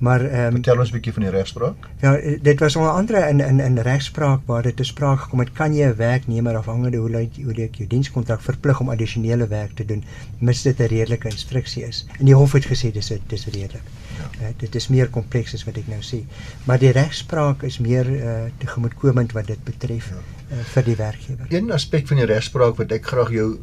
Maar 0.02 0.24
ehm 0.24 0.46
um, 0.46 0.52
vertel 0.52 0.78
ons 0.78 0.90
'n 0.90 0.92
bietjie 0.92 1.12
van 1.12 1.22
die 1.22 1.30
regspraak. 1.30 1.88
Ja, 2.00 2.20
dit 2.42 2.58
was 2.60 2.76
onder 2.76 2.90
andere 2.90 3.28
in 3.28 3.40
in 3.40 3.60
in 3.60 3.78
regspraak 3.78 4.40
waar 4.46 4.62
dit 4.62 4.76
te 4.76 4.84
sprake 4.84 5.22
gekom 5.22 5.38
het, 5.38 5.52
kan 5.52 5.74
jy 5.74 5.86
'n 5.86 5.96
werknemer 5.96 6.56
afhangende 6.56 6.96
hoe 6.96 7.10
lyk 7.10 7.36
hoe 7.44 7.54
lyk 7.54 7.74
jou 7.74 7.88
dienskontrak 7.88 8.40
verplig 8.40 8.80
om 8.80 8.90
addisionele 8.90 9.46
werk 9.46 9.74
te 9.74 9.84
doen 9.84 10.04
mis 10.38 10.62
dit 10.62 10.78
'n 10.78 10.86
redelike 10.86 11.28
instruksie 11.28 11.84
is. 11.86 12.06
En 12.18 12.24
die 12.24 12.34
hof 12.34 12.52
het 12.52 12.66
gesê 12.66 12.92
dis 12.92 13.12
dis 13.26 13.46
redelik. 13.46 13.82
Ja. 14.18 14.46
Uh, 14.46 14.48
dit 14.56 14.74
is 14.74 14.88
meer 14.88 15.08
kompleks 15.08 15.54
as 15.54 15.64
wat 15.64 15.76
ek 15.76 15.86
nou 15.86 16.00
sê. 16.00 16.24
Maar 16.64 16.78
die 16.78 16.90
regspraak 16.90 17.62
is 17.62 17.78
meer 17.78 18.10
uh, 18.10 18.32
tegemoetkomend 18.58 19.32
wat 19.32 19.46
dit 19.46 19.64
betref 19.64 20.08
ja. 20.08 20.16
uh, 20.56 20.64
vir 20.64 20.84
die 20.84 20.96
werkgewer. 20.96 21.46
Een 21.48 21.70
aspek 21.70 22.06
van 22.06 22.16
die 22.16 22.26
regspraak 22.26 22.76
wat 22.76 22.92
ek 22.92 23.06
graag 23.06 23.30
jou 23.30 23.58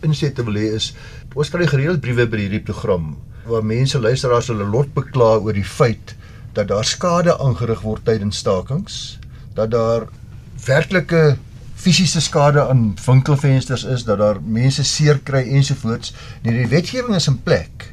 inset 0.00 0.44
wil 0.44 0.54
hê 0.54 0.74
is 0.74 0.94
ons 1.34 1.50
kry 1.50 1.66
gereeld 1.66 2.00
briewe 2.00 2.26
by 2.26 2.38
hierdie 2.38 2.62
program 2.62 3.16
waar 3.46 3.64
mense 3.64 4.00
luisteraars 4.00 4.48
hulle 4.52 4.64
lot 4.64 4.92
bekla 4.94 5.36
oor 5.38 5.56
die 5.56 5.64
feit 5.64 6.14
dat 6.54 6.68
daar 6.68 6.86
skade 6.86 7.34
aangerig 7.38 7.82
word 7.82 8.04
tydens 8.06 8.38
stakings, 8.42 9.18
dat 9.54 9.70
daar 9.74 10.06
werklike 10.66 11.36
fisiese 11.84 12.20
skade 12.20 12.62
aan 12.62 12.94
winkelfensters 13.06 13.84
is, 13.84 14.04
dat 14.04 14.18
daar 14.18 14.40
mense 14.40 14.84
seer 14.84 15.18
kry 15.18 15.42
ensovoorts. 15.58 16.14
Nee, 16.42 16.62
die 16.62 16.70
wetgewing 16.70 17.16
is 17.18 17.28
in 17.28 17.40
plek. 17.42 17.90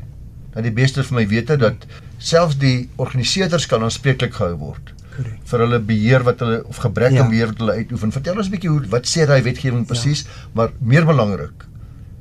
Dat 0.53 0.63
die 0.63 0.73
beste 0.75 1.03
vir 1.03 1.17
my 1.17 1.25
weet 1.27 1.51
dat 1.59 1.87
selfs 2.21 2.57
die 2.61 2.89
organiseerders 3.01 3.65
kan 3.65 3.83
aanspreeklik 3.83 4.35
gehou 4.37 4.53
word 4.59 4.91
Correct. 5.15 5.41
vir 5.49 5.63
hulle 5.63 5.79
beheer 5.83 6.23
wat 6.27 6.43
hulle 6.43 6.59
of 6.69 6.77
gebrek 6.83 7.15
aan 7.15 7.25
ja. 7.25 7.29
beheer 7.31 7.49
wat 7.51 7.63
hulle 7.63 7.77
uitoefen. 7.81 8.13
Vertel 8.13 8.37
ons 8.37 8.47
'n 8.47 8.53
bietjie 8.53 8.69
hoe 8.69 8.83
wat 8.93 9.09
sê 9.09 9.25
daai 9.25 9.41
wetgewing 9.41 9.87
presies, 9.87 10.23
ja. 10.23 10.49
maar 10.53 10.71
meer 10.79 11.05
belangrik, 11.05 11.65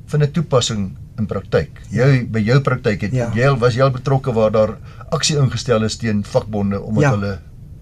vind 0.07 0.23
'n 0.23 0.31
toepassing 0.31 0.97
in 1.21 1.29
praktyk. 1.29 1.83
Jy 1.93 2.25
by 2.31 2.43
jou 2.45 2.59
praktyk 2.65 3.07
het 3.07 3.15
ja. 3.15 3.29
jy 3.37 3.53
was 3.61 3.77
jy 3.77 3.85
al 3.85 3.93
betrokke 3.95 4.33
waar 4.35 4.51
daar 4.55 4.75
aksie 5.13 5.37
ingestel 5.41 5.85
is 5.87 5.99
teen 6.01 6.25
vakbonde 6.27 6.81
omdat 6.81 7.07
ja. 7.07 7.15
hulle 7.15 7.33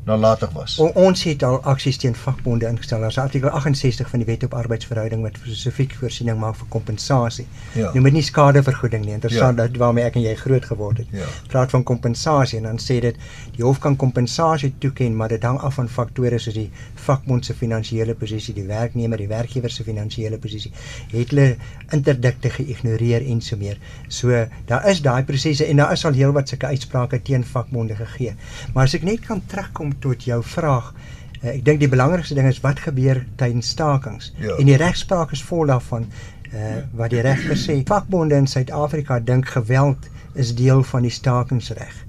nalatig 0.03 0.51
was. 0.51 0.77
O, 0.79 0.87
ons 0.97 1.23
het 1.23 1.43
al 1.43 1.59
aksies 1.67 1.97
teen 2.01 2.15
vakbonde 2.15 2.67
ingestel. 2.67 3.01
Daar's 3.03 3.17
artikel 3.17 3.49
68 3.49 4.09
van 4.09 4.21
die 4.23 4.27
Wet 4.27 4.43
op 4.43 4.53
Arbeidsverhouding 4.53 5.21
wat 5.25 5.37
spesifiek 5.41 5.93
voorsiening 5.99 6.39
maak 6.39 6.55
vir 6.59 6.69
kompensasie. 6.73 7.45
Ja. 7.75 7.91
Nou 7.93 8.03
met 8.05 8.15
nie 8.15 8.23
skadevergoeding 8.25 9.05
nie. 9.05 9.13
Interessant 9.17 9.57
ja. 9.57 9.67
dat 9.67 9.77
waarmee 9.81 10.07
ek 10.07 10.17
en 10.19 10.25
jy 10.25 10.35
groot 10.39 10.65
geword 10.65 11.03
het. 11.03 11.11
Ja. 11.15 11.27
Praat 11.51 11.73
van 11.75 11.83
kompensasie 11.83 12.59
en 12.61 12.69
dan 12.69 12.81
sê 12.81 12.99
dit 13.03 13.19
die 13.57 13.65
hof 13.65 13.81
kan 13.83 13.97
kompensasie 13.99 14.71
toeken, 14.79 15.15
maar 15.15 15.33
dit 15.33 15.43
hang 15.43 15.59
af 15.59 15.77
van 15.79 15.91
faktore 15.91 16.39
soos 16.39 16.57
die 16.57 16.69
vakbond 17.05 17.45
se 17.45 17.53
finansiële 17.57 18.15
posisie, 18.19 18.55
die 18.55 18.67
werknemer, 18.69 19.19
die 19.19 19.29
werkgewer 19.29 19.73
se 19.73 19.85
finansiële 19.87 20.39
posisie. 20.41 20.71
Het 21.11 21.33
hulle 21.33 21.47
interdikte 21.95 22.49
geïgnoreer 22.55 23.25
en 23.29 23.41
so 23.45 23.57
meer. 23.59 23.77
So 24.07 24.45
daar 24.69 24.89
is 24.89 25.03
daai 25.05 25.23
prosesse 25.27 25.65
en 25.65 25.83
daar 25.83 25.93
is 25.93 26.05
al 26.05 26.17
heelwat 26.17 26.49
sulke 26.49 26.71
uitsprake 26.71 27.21
teen 27.21 27.45
vakbonde 27.45 27.95
gegee. 27.99 28.35
Maar 28.73 28.89
as 28.89 28.95
ek 28.97 29.05
net 29.07 29.25
kan 29.25 29.41
terugkom 29.45 29.88
tot 29.99 30.23
jou 30.23 30.43
vraag. 30.43 30.93
Uh, 31.41 31.53
ek 31.53 31.63
dink 31.65 31.79
die 31.79 31.91
belangrikste 31.91 32.35
ding 32.35 32.47
is 32.49 32.61
wat 32.63 32.79
gebeur 32.83 33.23
tydens 33.39 33.71
stakings. 33.75 34.33
Ja. 34.39 34.57
En 34.59 34.69
die 34.69 34.77
regspraak 34.79 35.31
is 35.35 35.43
vol 35.43 35.65
daarvan 35.71 36.09
uh 36.49 36.79
wat 36.97 37.13
die 37.13 37.21
regter 37.21 37.57
sê. 37.57 37.75
Vakbonde 37.85 38.35
in 38.35 38.47
Suid-Afrika 38.49 39.19
dink 39.19 39.47
geweld 39.53 40.09
is 40.33 40.55
deel 40.55 40.83
van 40.83 41.05
die 41.05 41.13
stakingsreg. 41.13 42.05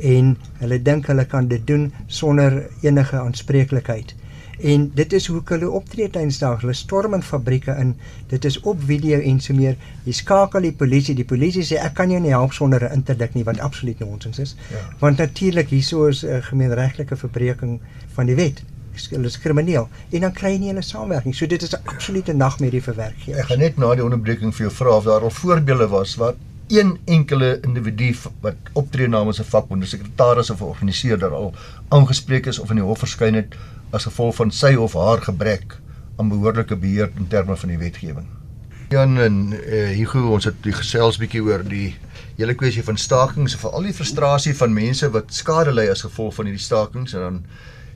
En 0.00 0.36
hulle 0.58 0.82
dink 0.82 1.06
hulle 1.06 1.24
kan 1.28 1.48
dit 1.48 1.66
doen 1.66 1.92
sonder 2.06 2.64
enige 2.82 3.18
aanspreeklikheid. 3.20 4.14
En 4.60 4.90
dit 4.94 5.12
is 5.12 5.26
hoe 5.26 5.40
hulle 5.44 5.70
optree 5.70 6.10
tydens 6.10 6.38
daag. 6.38 6.60
Hulle 6.60 6.74
storm 6.76 7.14
in 7.16 7.22
fabrieke 7.22 7.72
in. 7.80 7.94
Dit 8.28 8.44
is 8.44 8.60
op 8.60 8.82
video 8.84 9.20
en 9.20 9.40
so 9.40 9.54
meer. 9.56 9.76
Jy 10.04 10.12
skakel 10.12 10.68
die 10.68 10.72
polisie. 10.72 11.14
Die 11.16 11.24
polisie 11.24 11.64
sê 11.64 11.80
ek 11.80 11.94
kan 12.00 12.12
jou 12.12 12.20
nie 12.20 12.34
help 12.34 12.52
sonder 12.52 12.84
'n 12.84 13.00
interdik 13.00 13.34
nie 13.34 13.44
wat 13.44 13.60
absoluut 13.60 13.98
nonsens 13.98 14.38
is. 14.38 14.56
Ja. 14.70 14.82
Want 14.98 15.16
natuurlik 15.16 15.68
hieso 15.68 16.06
is 16.06 16.22
'n 16.22 16.28
uh, 16.28 16.42
gemeenregtelike 16.42 17.16
verbreeking 17.16 17.80
van 18.12 18.26
die 18.26 18.34
wet. 18.34 18.62
Hulle 19.10 19.26
is 19.26 19.38
krimineel 19.38 19.88
en 20.10 20.20
dan 20.20 20.32
kry 20.32 20.52
jy 20.52 20.58
nie 20.58 20.68
hulle 20.68 20.82
samewerking. 20.82 21.34
So 21.34 21.46
dit 21.46 21.62
is 21.62 21.72
'n 21.72 21.80
absolute 21.84 22.32
nagmerrie 22.32 22.82
vir 22.82 22.94
werkgewers. 22.94 23.40
Ek 23.40 23.46
gaan 23.46 23.58
net 23.58 23.76
na 23.76 23.94
die 23.94 24.04
onderbreking 24.04 24.54
vir 24.54 24.66
jou 24.66 24.74
vra 24.74 24.96
of 24.96 25.04
daar 25.04 25.22
al 25.22 25.30
voorbeelde 25.30 25.88
was 25.88 26.16
wat 26.16 26.36
een 26.68 26.98
enkele 27.04 27.58
individu 27.62 28.14
wat 28.40 28.54
optree 28.72 29.08
namens 29.08 29.40
'n 29.40 29.44
vakbond, 29.44 29.82
'n 29.82 29.86
sekretaris 29.86 30.50
of 30.50 30.60
'n 30.60 30.64
organiseerder 30.64 31.30
al 31.30 31.54
aangespreek 31.88 32.46
is 32.46 32.58
of 32.58 32.70
in 32.70 32.76
die 32.76 32.84
hof 32.84 32.98
verskyn 32.98 33.34
het 33.34 33.54
as 33.96 34.06
gevolg 34.08 34.36
van 34.38 34.52
sy 34.54 34.74
of 34.78 34.94
haar 34.98 35.22
gebrek 35.24 35.78
aan 36.18 36.28
behoorlike 36.28 36.76
beheer 36.76 37.10
in 37.16 37.28
terme 37.28 37.56
van 37.56 37.72
die 37.72 37.78
wetgewing. 37.80 38.28
Jan 38.90 39.18
en 39.22 39.36
uh, 39.54 39.90
Hugo, 39.94 40.32
ons 40.34 40.48
het 40.48 40.66
gesels 40.66 41.18
bietjie 41.20 41.42
oor 41.46 41.62
die 41.62 41.92
hele 42.36 42.56
kwessie 42.58 42.82
van 42.82 42.98
stakings 42.98 43.54
en 43.54 43.62
veral 43.62 43.86
die 43.86 43.94
frustrasie 43.94 44.54
van 44.58 44.74
mense 44.74 45.10
wat 45.14 45.30
skade 45.34 45.74
ly 45.74 45.86
as 45.92 46.02
gevolg 46.06 46.34
van 46.38 46.50
hierdie 46.50 46.64
stakings 46.64 47.14
en 47.14 47.26
dan 47.26 47.38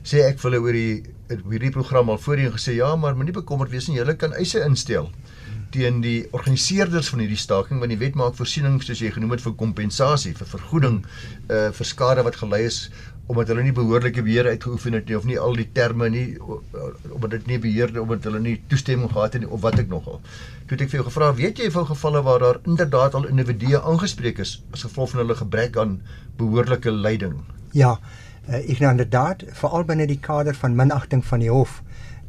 sê 0.05 0.21
ek 0.23 0.39
vir 0.39 0.51
hulle 0.51 0.61
oor 0.63 0.77
die 0.77 1.39
hierdie 1.49 1.73
program 1.73 2.11
al 2.13 2.21
voorheen 2.21 2.53
gesê 2.53 2.77
ja, 2.77 2.93
maar 2.95 3.17
moenie 3.17 3.35
bekommerd 3.35 3.73
wees 3.73 3.89
nie, 3.89 3.97
julle 3.97 4.15
kan 4.21 4.35
eise 4.37 4.61
instel 4.63 5.09
teen 5.75 5.99
die 6.03 6.27
organiseerders 6.31 7.09
van 7.11 7.23
hierdie 7.23 7.39
staking 7.39 7.81
want 7.81 7.91
die 7.91 7.99
wet 7.99 8.15
maak 8.19 8.37
voorsiening 8.37 8.77
soos 8.83 9.01
jy 9.01 9.11
genoem 9.15 9.35
het 9.35 9.43
vir 9.43 9.55
kompensasie 9.59 10.35
vir 10.37 10.49
vergoeding 10.53 11.01
uh 11.51 11.67
vir 11.75 11.89
skade 11.89 12.23
wat 12.27 12.39
gelei 12.39 12.63
is 12.69 12.85
omdat 13.25 13.49
hulle 13.49 13.63
nie 13.65 13.73
behoorlike 13.73 14.21
beheer 14.25 14.51
uitgeoefen 14.53 14.93
het 14.99 15.07
nie 15.09 15.15
of 15.17 15.23
nie 15.25 15.37
al 15.41 15.55
die 15.57 15.67
terme 15.73 16.09
nie 16.13 16.25
omdat 16.41 17.31
dit 17.39 17.47
nie 17.49 17.59
beheer 17.61 17.93
omdat 18.01 18.27
hulle 18.29 18.41
nie 18.43 18.55
toestemming 18.69 19.09
gehad 19.13 19.37
het 19.37 19.45
nie 19.45 19.49
of 19.49 19.63
wat 19.65 19.79
ek 19.81 19.89
nogal. 19.89 20.19
Toe 20.65 20.75
het 20.75 20.85
ek 20.85 20.91
vir 20.91 20.99
jou 20.99 21.07
gevra, 21.07 21.31
weet 21.39 21.61
jy 21.61 21.71
van 21.73 21.87
gevalle 21.89 22.21
waar 22.25 22.45
daar 22.45 22.59
inderdaad 22.69 23.17
al 23.17 23.25
individue 23.31 23.81
aangespreek 23.81 24.43
is 24.45 24.59
as 24.73 24.85
gevolg 24.85 25.15
van 25.15 25.23
hulle 25.23 25.39
gebrek 25.41 25.79
aan 25.81 25.97
behoorlike 26.37 26.93
leiding? 26.93 27.39
Ja, 27.73 27.95
uh, 28.45 28.61
ek 28.61 28.83
nou 28.83 28.93
inderdaad 28.93 29.47
veral 29.57 29.89
binne 29.89 30.05
die 30.09 30.21
kader 30.21 30.57
van 30.61 30.77
minagting 30.77 31.25
van 31.25 31.41
die 31.41 31.53
hof 31.53 31.81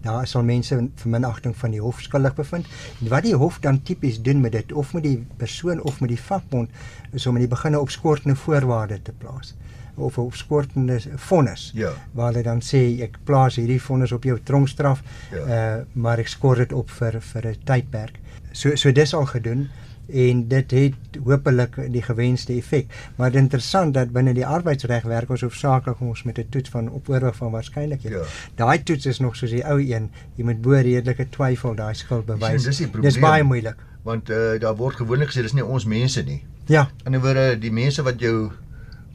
daar 0.07 0.27
sal 0.29 0.45
mense 0.47 0.77
vir 0.79 1.11
minagting 1.11 1.55
van 1.59 1.73
die 1.75 1.81
hof 1.83 1.99
skuldig 2.05 2.37
bevind. 2.37 2.69
En 3.03 3.09
wat 3.11 3.25
die 3.27 3.35
hof 3.35 3.57
dan 3.65 3.81
tipies 3.83 4.21
doen 4.23 4.39
met 4.41 4.53
dit 4.55 4.73
of 4.73 4.93
met 4.95 5.03
die 5.03 5.17
persoon 5.41 5.81
of 5.83 5.99
met 6.01 6.13
die 6.13 6.21
vakbond 6.21 6.71
is 7.11 7.27
om 7.27 7.35
in 7.35 7.43
die 7.43 7.51
begin 7.51 7.75
op 7.75 7.91
skortende 7.91 8.37
voorwaarde 8.39 9.01
te 9.03 9.13
plaas 9.19 9.57
of 9.97 10.19
op 10.19 10.35
skortende 10.35 11.01
vonnis. 11.17 11.71
Ja. 11.75 11.93
Waar 12.13 12.33
hulle 12.33 12.43
dan 12.43 12.61
sê 12.61 13.01
ek 13.03 13.19
plaas 13.25 13.57
hierdie 13.57 13.81
vonnis 13.83 14.13
op 14.13 14.25
jou 14.25 14.39
tronkstraf, 14.43 15.03
ja. 15.33 15.43
uh 15.47 15.83
maar 15.93 16.19
ek 16.19 16.29
skort 16.29 16.59
dit 16.59 16.73
op 16.73 16.91
vir 16.91 17.21
vir 17.21 17.47
'n 17.47 17.57
tydperk. 17.65 18.21
So 18.53 18.77
so 18.77 18.93
dis 18.93 19.15
al 19.15 19.27
gedoen 19.27 19.69
en 20.07 20.49
dit 20.49 20.71
het 20.71 21.19
hopelik 21.25 21.79
die 21.93 22.03
gewenste 22.03 22.53
effek. 22.53 22.87
Maar 23.17 23.31
dit 23.31 23.41
interessant 23.41 23.95
dat 23.95 24.13
binne 24.13 24.35
die 24.35 24.47
arbeidsreg 24.47 25.03
werk 25.03 25.31
ons 25.31 25.43
hoofsaaklik 25.43 26.01
ons 26.01 26.23
met 26.23 26.39
'n 26.39 26.47
toets 26.49 26.71
van 26.71 26.93
opoorwig 26.93 27.37
van 27.37 27.51
waarskynlikheid. 27.51 28.15
Ja. 28.15 28.23
Daai 28.55 28.83
toets 28.83 29.07
is 29.07 29.19
nog 29.19 29.37
soos 29.37 29.51
die 29.51 29.65
ou 29.65 29.81
een, 29.81 30.11
jy 30.35 30.45
moet 30.45 30.61
bo 30.63 30.71
redelike 30.71 31.29
twyfel 31.29 31.75
daai 31.75 31.95
skuld 31.95 32.27
bewys. 32.27 32.63
Dis, 32.63 32.83
dis 33.01 33.19
baie 33.19 33.43
moeilik. 33.43 33.77
Want 34.03 34.31
uh, 34.31 34.61
daar 34.61 34.77
word 34.77 34.97
gewoonlik 34.97 35.29
gesê 35.29 35.43
dis 35.43 35.53
nie 35.53 35.65
ons 35.65 35.85
mense 35.85 36.23
nie. 36.23 36.45
Ja. 36.67 36.91
In 37.05 37.15
'n 37.15 37.21
woorde 37.21 37.59
die 37.59 37.73
mense 37.73 38.03
wat 38.03 38.21
jou 38.21 38.51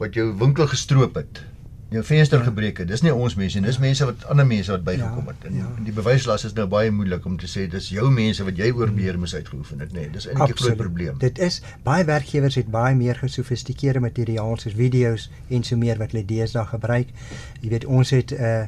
wat 0.02 0.18
jou 0.18 0.28
winkel 0.38 0.68
gestroop 0.70 1.14
het 1.20 1.44
jou 1.92 2.04
venster 2.04 2.38
ja. 2.38 2.44
gebreek 2.44 2.78
het. 2.82 2.88
Dis 2.88 3.02
nie 3.04 3.12
ons 3.12 3.34
mense 3.38 3.60
nie, 3.60 3.68
dis 3.68 3.78
ja. 3.78 3.84
mense 3.84 4.06
wat 4.08 4.24
ander 4.32 4.46
mense 4.48 4.72
wat 4.72 4.84
bygekom 4.86 5.28
ja, 5.28 5.34
het. 5.34 5.46
En, 5.48 5.56
ja. 5.60 5.70
die 5.86 5.94
bewyslas 5.96 6.46
is 6.48 6.54
nou 6.56 6.66
baie 6.72 6.92
moeilik 6.94 7.26
om 7.28 7.36
te 7.40 7.48
sê 7.50 7.66
dis 7.70 7.90
jou 7.92 8.08
mense 8.12 8.44
wat 8.46 8.60
jy 8.60 8.70
oorbeheer 8.76 9.18
moes 9.20 9.34
uitgeoefen 9.36 9.84
het, 9.84 9.92
nê. 9.92 10.06
Nee, 10.06 10.14
dis 10.14 10.28
eintlik 10.30 10.56
'n 10.56 10.62
groot 10.62 10.80
probleem. 10.80 11.18
Dit 11.22 11.38
is 11.38 11.60
baie 11.84 12.04
werkgewers 12.08 12.56
het 12.60 12.70
baie 12.72 12.96
meer 12.96 13.20
gesofistikeerde 13.20 14.00
materiaal 14.00 14.56
soos 14.58 14.76
video's 14.78 15.30
en 15.48 15.64
so 15.64 15.76
meer 15.76 15.98
wat 15.98 16.12
hulle 16.12 16.24
deesdae 16.24 16.66
gebruik. 16.66 17.12
Jy 17.60 17.68
weet 17.68 17.84
ons 17.84 18.10
het 18.10 18.32
'n 18.32 18.40
uh, 18.40 18.66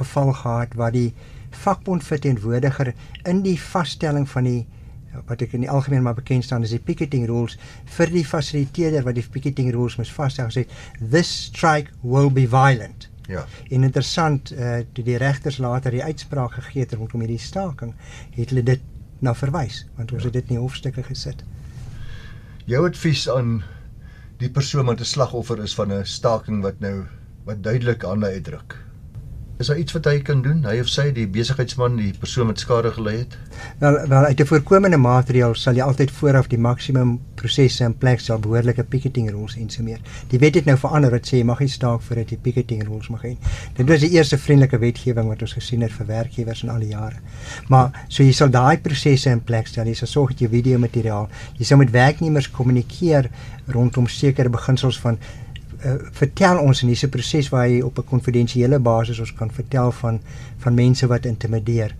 geval 0.00 0.32
gehad 0.32 0.74
waar 0.74 0.92
die 0.92 1.14
vakbond 1.50 2.04
verteenwoordiger 2.04 2.94
in 3.24 3.42
die 3.42 3.60
vaststelling 3.60 4.28
van 4.28 4.44
die 4.44 4.66
wat 5.26 5.42
ek 5.42 5.52
in 5.56 5.64
die 5.64 5.70
algemeen 5.70 6.02
maar 6.02 6.16
bekend 6.18 6.44
staan 6.44 6.62
as 6.62 6.74
die 6.74 6.82
picketing 6.82 7.26
rules 7.26 7.58
vir 7.96 8.12
die 8.12 8.24
fasiliteerder 8.24 9.04
wat 9.06 9.14
die 9.14 9.26
picketing 9.36 9.72
rules 9.72 9.96
moet 9.96 10.10
vasstel 10.10 10.50
gesê 10.50 10.66
this 10.98 11.30
strike 11.48 11.92
will 12.02 12.30
be 12.30 12.46
violent. 12.48 13.08
Ja. 13.28 13.46
En 13.70 13.82
interessant 13.82 14.52
uh 14.52 14.82
toe 14.92 15.04
die 15.04 15.16
regters 15.16 15.58
later 15.58 15.90
die 15.90 16.02
uitspraak 16.04 16.58
gegee 16.58 16.84
het 16.84 16.92
rondom 16.92 17.24
hierdie 17.24 17.40
staking, 17.40 17.94
het 18.36 18.52
hulle 18.52 18.62
dit 18.62 18.80
na 19.24 19.34
verwys 19.34 19.84
want 19.96 20.12
ons 20.12 20.22
ja. 20.22 20.28
het 20.28 20.40
dit 20.40 20.50
in 20.50 20.58
die 20.58 20.62
hofstukke 20.62 21.02
gesit. 21.02 21.44
Jou 22.68 22.84
advies 22.88 23.28
aan 23.30 23.62
die 24.40 24.50
persoon 24.50 24.86
wat 24.86 25.00
'n 25.00 25.12
slagoffer 25.14 25.62
is 25.62 25.74
van 25.74 25.92
'n 25.92 26.04
staking 26.04 26.62
wat 26.62 26.80
nou 26.80 27.06
wat 27.44 27.62
duidelik 27.62 28.04
aan 28.04 28.24
uitdruk. 28.24 28.83
Is 29.64 29.70
daar 29.70 29.78
iets 29.78 29.94
wat 29.96 30.04
hy 30.04 30.18
kan 30.20 30.42
doen? 30.44 30.58
Hy 30.68 30.74
of 30.82 30.90
sy 30.92 31.06
die 31.16 31.22
besigheidsman, 31.32 31.94
die 31.96 32.10
persoon 32.20 32.50
wat 32.50 32.60
skade 32.60 32.90
gely 32.92 33.14
het? 33.22 33.36
Wel, 33.80 33.94
wel 34.10 34.26
uit 34.28 34.40
'n 34.40 34.46
voorkomende 34.46 34.98
maatreël 35.00 35.54
sal 35.56 35.72
jy 35.72 35.80
altyd 35.80 36.10
vooraf 36.10 36.50
die 36.52 36.58
maksimum 36.58 37.14
prosesse 37.34 37.84
in 37.84 37.94
plek 37.96 38.20
stel, 38.20 38.38
behoorlike 38.38 38.84
picketing 38.84 39.30
rules 39.30 39.56
en 39.56 39.70
so 39.70 39.82
meer. 39.82 40.00
Die 40.28 40.38
wet 40.38 40.54
het 40.54 40.64
nou 40.64 40.76
verander 40.76 41.10
wat 41.10 41.26
sê 41.26 41.38
jy 41.38 41.44
mag 41.44 41.60
nie 41.60 41.68
staak 41.68 42.02
voordat 42.02 42.30
jy 42.30 42.36
picketing 42.42 42.82
rules 42.84 43.08
mag 43.08 43.22
hê. 43.22 43.36
Dit 43.76 43.88
was 43.88 44.00
die 44.00 44.10
eerste 44.10 44.38
vriendelike 44.38 44.78
wetgewing 44.78 45.28
wat 45.28 45.40
ons 45.40 45.52
gesien 45.52 45.80
het 45.80 45.92
vir 45.92 46.06
werkgewers 46.06 46.62
in 46.62 46.68
al 46.68 46.80
die 46.80 46.92
jare. 46.92 47.16
Maar 47.68 48.04
so 48.08 48.22
jy 48.22 48.32
sal 48.32 48.50
daai 48.50 48.76
prosesse 48.78 49.30
in 49.30 49.40
plek 49.40 49.66
stel. 49.66 49.86
Jy 49.86 49.94
sal 49.94 50.08
sorg 50.08 50.28
dat 50.28 50.40
jy 50.40 50.48
video 50.48 50.78
materiaal, 50.78 51.28
jy 51.56 51.64
sal 51.64 51.78
met 51.78 51.90
werknemers 51.90 52.50
kommunikeer 52.50 53.30
rondom 53.66 54.06
sekere 54.06 54.48
beginsels 54.48 55.00
van 55.00 55.18
uh, 55.84 55.94
vertel 56.12 56.58
ons 56.58 56.82
in 56.82 56.90
hierdie 56.92 57.10
proses 57.12 57.48
waar 57.52 57.68
jy 57.68 57.80
op 57.84 57.98
'n 57.98 58.08
konfidensiële 58.08 58.78
basis 58.78 59.18
ons 59.18 59.34
kan 59.34 59.50
vertel 59.50 59.92
van 59.92 60.20
van 60.56 60.74
mense 60.74 61.06
wat 61.06 61.26
intimideer. 61.26 61.94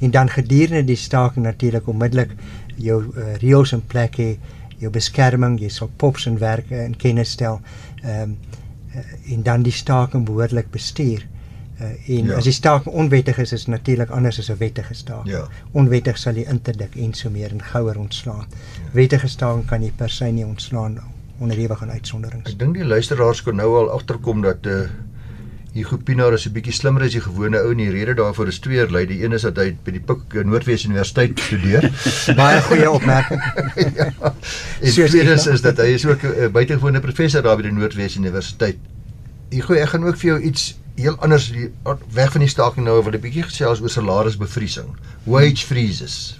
En 0.00 0.10
dan 0.10 0.28
gedurende 0.28 0.84
die 0.84 0.96
staking 0.96 1.44
natuurlik 1.44 1.86
onmiddellik 1.86 2.30
jou 2.76 3.02
uh, 3.02 3.34
reëls 3.36 3.72
in 3.72 3.86
plek 3.86 4.16
hê, 4.16 4.38
jou 4.78 4.90
beskerming, 4.90 5.58
jy 5.60 5.68
sal 5.68 5.90
pops 5.96 6.26
en 6.26 6.38
werke 6.38 6.84
in 6.84 6.96
kennis 6.96 7.30
stel. 7.30 7.60
Ehm 8.02 8.22
um, 8.22 8.36
uh, 8.94 9.32
en 9.32 9.42
dan 9.42 9.62
die 9.62 9.72
staking 9.72 10.24
behoorlik 10.24 10.70
bestuur. 10.70 11.26
Uh, 11.80 12.16
en 12.18 12.24
ja. 12.24 12.36
as 12.36 12.44
die 12.44 12.52
staking 12.52 12.94
onwettig 12.94 13.38
is, 13.38 13.52
is 13.52 13.66
natuurlik 13.66 14.10
anders 14.10 14.38
as 14.38 14.50
'n 14.50 14.56
wettige 14.58 14.94
staking. 14.94 15.34
Ja. 15.34 15.48
Onwettig 15.72 16.18
sal 16.18 16.34
jy 16.34 16.46
interdik 16.48 16.96
en 16.96 17.14
so 17.14 17.30
meer 17.30 17.50
en 17.50 17.62
gouer 17.62 17.98
ontslaan. 17.98 18.46
Ja. 18.48 18.90
Wettige 18.92 19.28
staking 19.28 19.66
kan 19.66 19.82
jy 19.82 19.92
per 19.96 20.10
se 20.10 20.24
nie 20.24 20.46
ontslaan 20.46 20.98
onderhewig 21.38 21.82
aan 21.82 21.90
uitsonderings. 21.90 22.50
Ek 22.50 22.58
dink 22.58 22.74
die 22.74 22.84
luisteraars 22.86 23.42
kon 23.42 23.56
nou 23.56 23.68
al 23.82 23.92
agterkom 23.94 24.42
dat 24.42 24.66
uh 24.66 24.88
Hugo 25.78 25.98
Pinaar 26.00 26.32
is 26.32 26.46
'n 26.48 26.52
bietjie 26.52 26.72
slimmer 26.72 27.02
as 27.02 27.12
die 27.12 27.20
gewone 27.20 27.58
ou 27.60 27.70
en 27.70 27.76
die 27.76 27.90
rede 27.90 28.14
daarvoor 28.14 28.48
is 28.48 28.58
twee 28.58 28.90
lei. 28.90 29.06
Die 29.06 29.22
een 29.24 29.32
is 29.32 29.42
dat 29.42 29.56
hy 29.56 29.76
by 29.84 29.90
die 29.90 30.00
Pik 30.00 30.44
Noordwes 30.44 30.84
Universiteit 30.84 31.38
studeer. 31.38 31.90
Baie 32.40 32.62
goeie 32.62 32.90
opmerking. 32.90 33.42
ja. 33.98 34.34
En 34.80 34.92
so 34.92 35.06
tweede 35.06 35.32
is, 35.32 35.46
is 35.46 35.60
dat 35.60 35.76
hy 35.76 35.92
is 35.94 36.06
ook 36.06 36.24
'n 36.24 36.50
buitengewone 36.52 37.00
professor 37.00 37.42
daar 37.42 37.56
by 37.56 37.62
die 37.62 37.72
Noordwes 37.72 38.16
Universiteit. 38.16 38.78
Hugo, 39.50 39.74
ek 39.74 39.88
gaan 39.88 40.04
ook 40.04 40.16
vir 40.16 40.30
jou 40.30 40.40
iets 40.40 40.78
heel 40.96 41.16
anders 41.18 41.52
weg 42.10 42.32
van 42.32 42.40
die 42.40 42.48
staking 42.50 42.86
nou 42.86 43.02
wil 43.02 43.12
'n 43.12 43.20
bietjie 43.20 43.42
gesels 43.42 43.80
oor 43.80 43.90
salarisbevriesing. 43.90 44.96
Wage 45.24 45.66
freezes. 45.66 46.37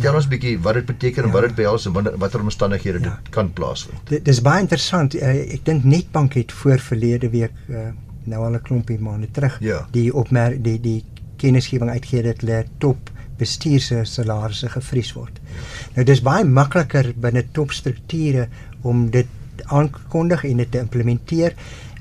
Vertel 0.00 0.16
ons 0.16 0.26
'n 0.26 0.32
bietjie 0.32 0.58
wat 0.64 0.74
dit 0.74 0.86
beteken 0.86 1.22
ja. 1.22 1.28
en 1.28 1.34
wat 1.34 1.42
dit 1.42 1.54
behels 1.54 1.86
en 1.86 1.92
watter 1.92 2.40
omstandighede 2.40 3.00
ja. 3.00 3.18
dit 3.20 3.28
kan 3.34 3.52
plaasvind. 3.52 4.00
Dit 4.08 4.28
is 4.28 4.40
baie 4.40 4.62
interessant. 4.64 5.14
Uh, 5.14 5.52
ek 5.52 5.64
dink 5.64 5.84
Netbank 5.84 6.38
het 6.40 6.52
voor 6.52 6.80
verlede 6.80 7.28
week 7.28 7.52
uh, 7.68 7.90
nou 8.24 8.44
al 8.44 8.56
'n 8.56 8.62
klompie 8.62 8.98
maande 8.98 9.28
terug 9.30 9.58
ja. 9.60 9.86
die 9.92 10.08
opmerk 10.14 10.64
die 10.64 10.80
die 10.80 11.04
kennisgewing 11.36 11.90
uitgegee 11.90 12.22
dat 12.22 12.40
hulle 12.40 12.64
top 12.78 13.10
bestuurse 13.36 14.04
salarisse 14.04 14.68
gevries 14.68 15.12
word. 15.12 15.36
Ja. 15.44 15.60
Nou 15.94 16.04
dis 16.04 16.22
baie 16.22 16.44
makliker 16.44 17.12
binne 17.16 17.44
topstrukture 17.52 18.48
om 18.80 19.10
dit 19.10 19.28
aankondig 19.66 20.44
en 20.44 20.56
dit 20.56 20.72
te 20.72 20.78
implementeer 20.78 21.52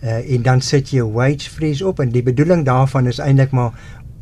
uh, 0.03 0.33
en 0.35 0.41
dan 0.41 0.61
sit 0.61 0.89
jy 0.95 1.03
wage 1.03 1.49
freeze 1.49 1.87
op 1.87 1.99
en 1.99 2.15
die 2.15 2.23
bedoeling 2.23 2.65
daarvan 2.65 3.07
is 3.07 3.19
eintlik 3.19 3.51
maar 3.51 3.75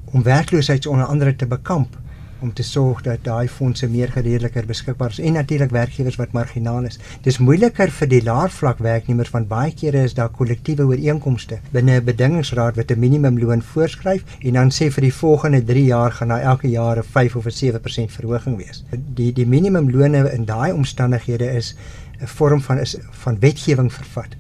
om 0.06 0.24
werkloosheid 0.24 0.86
onder 0.88 1.06
andere 1.06 1.36
te 1.36 1.46
bekamp 1.46 1.98
om 2.42 2.54
te 2.54 2.64
sorg 2.64 3.02
dat 3.02 3.24
daai 3.24 3.48
fondse 3.48 3.88
meer 3.90 4.12
geredeliker 4.14 4.66
beskikbaar 4.66 5.10
is 5.16 5.20
en 5.20 5.34
natuurlik 5.34 5.72
werkgewers 5.76 6.16
wat 6.16 6.32
marginaal 6.38 6.86
is. 6.90 7.00
Dis 7.26 7.38
moeiliker 7.38 7.92
vir 8.00 8.10
die 8.12 8.22
laer 8.24 8.54
vlak 8.54 8.82
werknemers 8.84 9.32
want 9.36 9.50
baie 9.52 9.74
kere 9.74 10.04
is 10.08 10.16
daar 10.18 10.30
kollektiewe 10.30 10.88
ooreenkomste 10.92 11.60
binne 11.72 12.00
'n 12.00 12.06
bedingingsraad 12.06 12.76
wat 12.76 12.92
'n 12.92 13.00
minimumloon 13.00 13.62
voorskryf 13.62 14.24
en 14.42 14.54
dan 14.54 14.70
sê 14.72 14.90
vir 14.92 15.02
die 15.02 15.14
volgende 15.14 15.64
3 15.64 15.86
jaar 15.86 16.12
gaan 16.12 16.28
daar 16.28 16.42
elke 16.42 16.70
jaar 16.70 16.98
'n 16.98 17.04
5 17.04 17.36
of 17.36 17.46
'n 17.46 17.52
7% 17.52 18.12
verhoging 18.12 18.58
wees. 18.58 18.84
Die 18.92 19.34
die 19.34 19.48
minimumlone 19.48 20.32
in 20.32 20.46
daai 20.46 20.72
omstandighede 20.72 21.52
is 21.52 21.76
'n 22.22 22.28
vorm 22.28 22.62
van 22.62 22.80
is 22.80 22.98
van 23.12 23.40
wetgewing 23.40 23.94
vervat 23.94 24.36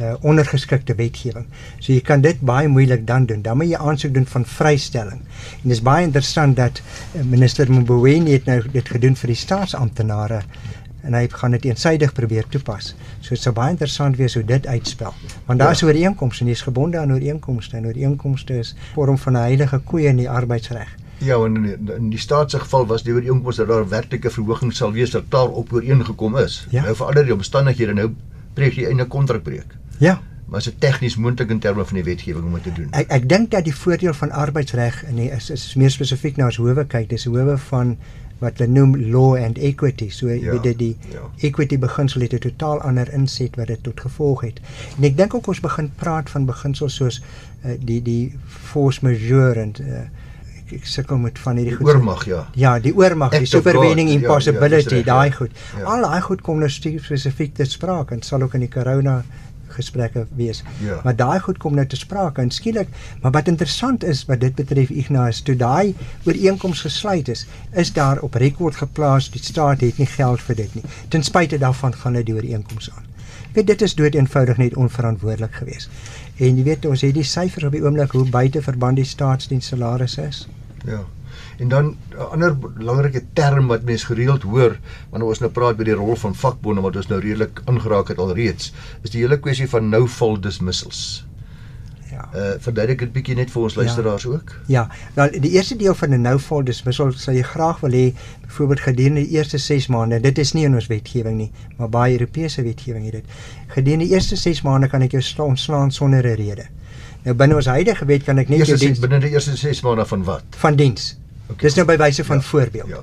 uh, 0.00 0.14
ondergeskikte 0.20 0.94
wetgewing. 0.94 1.46
So 1.78 1.92
jy 1.92 2.00
kan 2.00 2.20
dit 2.20 2.40
baie 2.40 2.68
moeilik 2.68 3.06
dan 3.06 3.26
doen. 3.26 3.42
Dan 3.42 3.56
moet 3.56 3.70
jy 3.70 3.80
aansoek 3.80 4.14
doen 4.14 4.26
van 4.26 4.46
vrystelling. 4.46 5.20
En 5.20 5.68
dit 5.68 5.76
is 5.76 5.82
baie 5.82 6.04
interessant 6.04 6.56
dat 6.56 6.80
uh, 6.80 7.22
minister 7.22 7.70
Mboweni 7.72 8.32
het 8.32 8.44
nou 8.50 8.62
dit 8.72 8.88
gedoen 8.88 9.16
vir 9.16 9.34
die 9.34 9.38
staatsamptenare 9.38 10.42
en 11.04 11.14
hy 11.16 11.26
gaan 11.28 11.52
dit 11.56 11.66
eensydig 11.68 12.12
probeer 12.16 12.46
toepas. 12.48 12.94
So 13.20 13.34
dit 13.34 13.42
sou 13.42 13.52
baie 13.56 13.74
interessant 13.74 14.16
wees 14.16 14.36
hoe 14.38 14.44
dit 14.46 14.66
uitspel. 14.66 15.14
Want 15.46 15.60
daar 15.60 15.74
is 15.76 15.84
ja. 15.84 15.90
ooreenkomste 15.90 16.44
en 16.44 16.52
dis 16.52 16.64
gebonde 16.64 16.98
aan 16.98 17.12
ooreenkomste 17.12 17.76
en 17.76 17.88
ooreenkomste 17.90 18.58
is 18.64 18.74
vorm 18.94 19.18
van 19.18 19.32
'n 19.32 19.46
heilige 19.50 19.78
koe 19.78 20.02
in 20.02 20.16
die 20.16 20.30
arbeidsreg. 20.30 20.96
Ja, 21.18 21.36
en 21.44 21.64
in, 21.96 22.10
die 22.10 22.18
staat 22.18 22.50
se 22.50 22.58
geval 22.58 22.86
was 22.86 23.02
die 23.02 23.12
ooreenkoms 23.14 23.56
dat 23.56 23.68
daar 23.68 23.88
werklike 23.88 24.30
verhoging 24.30 24.72
sal 24.72 24.92
wees 24.92 25.10
dat 25.10 25.24
daar 25.28 25.48
op 25.48 25.72
ooreengekom 25.72 26.36
is. 26.36 26.66
Ja. 26.70 26.82
Nou 26.82 26.96
verander 26.96 27.24
die 27.24 27.34
omstandighede 27.34 27.94
nou 27.94 28.10
breek 28.54 28.72
jy 28.72 28.92
'n 28.92 29.08
kontrakbreek. 29.08 29.83
Ja. 29.98 30.20
Maar 30.44 30.62
dit 30.62 30.80
tegnies 30.80 31.16
moontlik 31.16 31.50
in 31.50 31.58
terme 31.58 31.84
van 31.84 31.94
die 31.94 32.04
wetgewing 32.04 32.44
om 32.44 32.62
te 32.62 32.72
doen? 32.72 32.90
Ek 32.90 33.08
ek 33.08 33.28
dink 33.28 33.50
dat 33.50 33.64
die 33.64 33.74
voordeel 33.74 34.14
van 34.14 34.30
arbeidsreg 34.30 35.04
in 35.08 35.16
die 35.16 35.30
is 35.30 35.50
is 35.50 35.74
meer 35.74 35.90
spesifiek 35.90 36.36
na 36.36 36.50
as 36.52 36.60
howe 36.60 36.84
kyk, 36.86 37.08
dis 37.08 37.24
howe 37.24 37.56
van 37.70 37.96
wat 38.42 38.58
hulle 38.58 38.70
noem 38.72 38.96
law 39.10 39.36
and 39.38 39.58
equity. 39.58 40.10
So 40.10 40.28
ja, 40.28 40.50
weet 40.50 40.62
dit 40.62 40.78
die 40.78 40.96
ja. 41.12 41.22
equity 41.48 41.78
beginsel 41.78 42.26
het 42.26 42.34
'n 42.34 42.38
totaal 42.38 42.82
ander 42.82 43.12
inset 43.12 43.56
wat 43.56 43.66
dit 43.66 43.82
tot 43.82 44.00
gevolg 44.00 44.40
het. 44.40 44.60
En 44.96 45.04
ek 45.04 45.16
dink 45.16 45.34
ook 45.34 45.46
ons 45.46 45.60
begin 45.60 45.90
praat 45.96 46.30
van 46.30 46.44
beginsels 46.44 46.94
soos 46.94 47.22
uh, 47.64 47.72
die 47.80 48.02
die 48.02 48.36
force 48.46 49.00
majeure 49.02 49.60
en 49.60 49.72
uh, 49.80 50.04
ek, 50.64 50.72
ek 50.72 50.86
sukkel 50.86 51.18
met 51.18 51.38
van 51.38 51.56
hierdie 51.56 51.76
goed. 51.76 51.86
Oormag 51.86 52.24
ja. 52.24 52.46
Ja, 52.54 52.78
die 52.78 52.94
oormag, 52.96 53.30
die 53.30 53.46
supervening 53.46 54.08
impossibility, 54.08 54.94
ja, 54.94 55.04
ja, 55.04 55.04
daai 55.04 55.32
goed. 55.32 55.50
Ja. 55.78 55.84
Al 55.84 56.02
daai 56.02 56.20
goed 56.20 56.42
kom 56.42 56.58
nou 56.58 56.68
spesifiek 56.68 57.54
te 57.54 57.64
sprake 57.64 58.14
en 58.14 58.22
sal 58.22 58.42
ook 58.42 58.54
in 58.54 58.60
die 58.60 58.72
corona 58.72 59.22
gesprekke 59.68 60.26
wees. 60.36 60.62
Ja. 60.80 61.00
Maar 61.04 61.16
daai 61.16 61.40
goed 61.40 61.58
kom 61.58 61.74
nou 61.74 61.86
te 61.86 61.96
sprake 61.96 62.40
en 62.40 62.50
skielik, 62.50 62.88
maar 63.22 63.32
wat 63.32 63.48
interessant 63.48 64.04
is 64.04 64.24
wat 64.24 64.40
dit 64.40 64.54
betref 64.54 64.90
Ignas, 64.90 65.40
toe 65.40 65.56
daai 65.56 65.94
ooreenkoms 66.24 66.80
gesluit 66.80 67.28
is, 67.28 67.46
is 67.72 67.92
daar 67.92 68.20
op 68.20 68.34
rekord 68.34 68.76
geplaas 68.76 69.30
die 69.30 69.42
staat 69.42 69.80
het 69.80 69.98
nie 69.98 70.10
geld 70.10 70.42
vir 70.42 70.56
dit 70.56 70.74
nie. 70.74 70.84
Ten 71.08 71.22
spyte 71.22 71.58
daarvan 71.58 71.94
gaan 71.94 72.12
hulle 72.12 72.24
die 72.24 72.34
ooreenkoms 72.34 72.90
aan. 72.96 73.10
Weet 73.54 73.66
dit 73.66 73.82
is 73.82 73.94
dood 73.94 74.14
eenvoudig 74.14 74.56
net 74.56 74.74
onverantwoordelik 74.74 75.54
geweest. 75.54 75.90
En 76.36 76.56
jy 76.58 76.64
weet 76.66 76.86
ons 76.90 77.00
het 77.06 77.14
die 77.14 77.26
syfers 77.26 77.64
op 77.64 77.76
die 77.76 77.84
oomblik 77.84 78.10
hoe 78.10 78.26
buite 78.28 78.62
verband 78.62 78.98
die 78.98 79.06
staatsdiens 79.06 79.66
salarisse 79.70 80.26
is. 80.26 80.48
Ja. 80.84 81.04
En 81.58 81.68
dan 81.68 81.96
'n 82.10 82.30
ander 82.30 82.58
belangrike 82.58 83.22
term 83.32 83.66
wat 83.66 83.82
mense 83.82 84.06
gereeld 84.06 84.42
hoor 84.42 84.78
wanneer 85.10 85.28
ons 85.28 85.38
nou 85.38 85.50
praat 85.50 85.76
by 85.76 85.84
die 85.84 85.94
rol 85.94 86.16
van 86.16 86.34
vakbonde 86.34 86.80
wat 86.80 86.96
ons 86.96 87.06
nou 87.06 87.20
redelik 87.20 87.62
aangeraak 87.64 88.08
het 88.08 88.18
alreeds, 88.18 88.72
is 89.02 89.10
die 89.10 89.20
hele 89.20 89.38
kwessie 89.40 89.68
van 89.68 89.88
no 89.88 90.06
fault 90.06 90.42
dismissals. 90.42 91.26
Ja. 92.14 92.28
Uh 92.34 92.54
verduidelik 92.58 92.98
dit 92.98 93.12
bietjie 93.12 93.34
net 93.34 93.50
vir 93.50 93.62
ons 93.62 93.74
luisteraars 93.74 94.22
ja. 94.22 94.30
ook. 94.30 94.52
Ja. 94.66 94.84
Nou 95.16 95.26
die 95.30 95.50
eerste 95.50 95.76
deel 95.76 95.94
van 95.94 96.14
'n 96.14 96.20
no 96.22 96.38
fault 96.38 96.66
dismissal 96.66 97.12
sal 97.12 97.34
jy 97.34 97.42
graag 97.42 97.80
wil 97.80 97.90
hê 97.90 98.14
byvoorbeeld 98.46 98.80
gedurende 98.80 99.20
die 99.20 99.36
eerste 99.36 99.58
6 99.58 99.86
maande. 99.86 100.20
Dit 100.20 100.38
is 100.38 100.52
nie 100.52 100.64
in 100.64 100.74
ons 100.74 100.86
wetgewing 100.86 101.36
nie, 101.36 101.50
maar 101.76 101.88
baie 101.88 102.12
Europese 102.12 102.62
wetgewing 102.62 103.04
het 103.04 103.12
dit. 103.12 103.24
Gedurende 103.66 104.04
die 104.04 104.14
eerste 104.14 104.36
6 104.36 104.62
maande 104.62 104.88
kan 104.88 105.02
ek 105.02 105.10
jou 105.10 105.22
ontslaan 105.46 105.90
sonder 105.90 106.26
'n 106.26 106.34
rede. 106.34 106.66
Nou 107.24 107.36
binne 107.36 107.54
ons 107.54 107.66
huidige 107.66 108.04
wet 108.04 108.24
kan 108.24 108.38
ek 108.38 108.48
net 108.48 108.66
jou 108.66 108.78
diens 108.78 108.98
binne 108.98 109.18
die 109.18 109.30
eerste 109.30 109.56
6 109.56 109.80
maande 109.80 110.06
van 110.06 110.24
wat? 110.24 110.44
Van 110.50 110.76
diens. 110.76 111.16
Okay. 111.48 111.62
Dis 111.66 111.74
nou 111.74 111.84
by 111.86 111.96
wyse 112.00 112.24
van 112.24 112.36
ja, 112.36 112.42
voorbeeld. 112.42 112.88
Ja. 112.88 113.00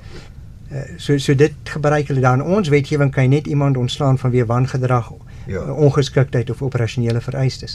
Uh, 0.72 0.78
so 0.96 1.18
so 1.18 1.34
dit 1.36 1.52
gebruik 1.68 2.08
hulle 2.08 2.22
dan 2.24 2.40
ons 2.42 2.68
wetgewing 2.72 3.10
kan 3.12 3.28
net 3.28 3.46
iemand 3.46 3.76
ontslaan 3.76 4.16
vanweë 4.18 4.46
wangedrag, 4.48 5.10
ja. 5.46 5.60
uh, 5.60 5.74
ongeskiktheid 5.76 6.50
of 6.50 6.62
operasionele 6.64 7.20
vereistes. 7.20 7.74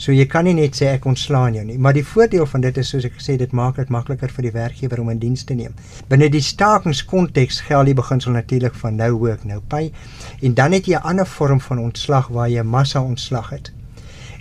So 0.00 0.14
jy 0.16 0.24
kan 0.26 0.48
nie 0.48 0.54
net 0.56 0.78
sê 0.78 0.88
ek 0.94 1.04
ontslaan 1.04 1.58
jou 1.58 1.64
nie, 1.68 1.76
maar 1.78 1.92
die 1.92 2.06
voordeel 2.06 2.48
van 2.48 2.64
dit 2.64 2.80
is 2.80 2.88
soos 2.88 3.04
ek 3.04 3.18
gesê 3.18 3.36
dit 3.36 3.52
maak 3.52 3.76
dit 3.76 3.92
makliker 3.92 4.32
vir 4.32 4.48
die 4.48 4.54
werkgewer 4.54 5.02
om 5.02 5.10
in 5.12 5.20
diens 5.20 5.44
te 5.44 5.58
neem. 5.58 5.76
Binne 6.08 6.30
die 6.32 6.40
stakingskonteks 6.40 7.60
geld 7.68 7.90
die 7.92 7.96
beginsel 7.98 8.32
natuurlik 8.32 8.80
van 8.80 8.96
no 8.96 9.10
work 9.20 9.44
no 9.44 9.60
pay 9.68 9.92
en 10.40 10.56
dan 10.56 10.72
het 10.72 10.88
jy 10.88 10.96
'n 10.96 11.04
ander 11.04 11.26
vorm 11.26 11.60
van 11.60 11.84
ontslag 11.84 12.32
waar 12.32 12.48
jy 12.48 12.62
massa 12.62 13.02
ontslag 13.02 13.50
het. 13.50 13.72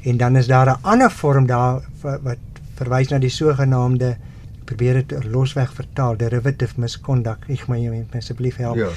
En 0.07 0.17
dan 0.17 0.35
is 0.37 0.47
daar 0.47 0.69
'n 0.69 0.79
ander 0.81 1.11
vorm 1.11 1.45
daar 1.45 1.83
wat 2.01 2.39
verwys 2.79 3.09
na 3.09 3.19
die 3.19 3.29
sogenaamde 3.29 4.15
probeer 4.67 4.99
dit 5.01 5.25
losweg 5.31 5.71
vertaal 5.73 6.17
derivative 6.19 6.81
misconduct. 6.81 7.47
Ek 7.51 7.67
moet 7.69 7.83
jou 7.83 8.01
asseblief 8.19 8.59
help. 8.61 8.77
Ja. 8.77 8.91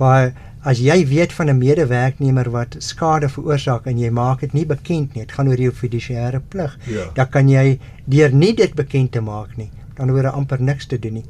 waar 0.00 0.32
as 0.66 0.80
jy 0.82 0.96
weet 1.06 1.32
van 1.32 1.50
'n 1.50 1.58
medewerknemer 1.58 2.50
wat 2.50 2.76
skade 2.78 3.28
veroorsaak 3.28 3.86
en 3.86 3.98
jy 3.98 4.10
maak 4.10 4.40
dit 4.40 4.52
nie 4.52 4.66
bekend 4.66 5.14
nie 5.14 5.24
dit 5.24 5.32
gaan 5.32 5.48
oor 5.48 5.60
jou 5.60 5.72
fiduciêre 5.72 6.40
plig 6.48 6.78
ja. 6.86 7.10
dan 7.14 7.28
kan 7.28 7.48
jy 7.48 7.78
deur 8.04 8.32
nie 8.32 8.54
dit 8.54 8.74
bekend 8.74 9.12
te 9.12 9.20
maak 9.20 9.56
nie 9.56 9.70
dan 9.94 10.08
hoor 10.08 10.30
amper 10.30 10.60
niks 10.60 10.86
te 10.86 10.98
doen 10.98 11.12
nie. 11.12 11.24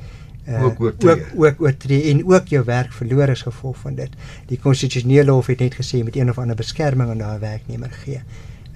Uh, 0.49 0.64
ook 0.64 0.81
ook 0.81 1.20
ook 1.35 1.61
oortree 1.61 2.11
en 2.11 2.27
ook 2.27 2.49
jou 2.49 2.64
werk 2.64 2.92
verloor 2.92 3.31
as 3.31 3.42
gevolg 3.42 3.77
van 3.77 3.94
dit. 3.94 4.11
Die 4.46 4.59
konstitusionele 4.59 5.31
hof 5.31 5.46
het 5.46 5.59
net 5.59 5.75
gesê 5.75 6.05
met 6.05 6.16
een 6.16 6.31
of 6.31 6.38
ander 6.38 6.57
beskerming 6.57 7.11
aan 7.11 7.18
daai 7.18 7.38
werknemer 7.38 7.90
gee 7.90 8.22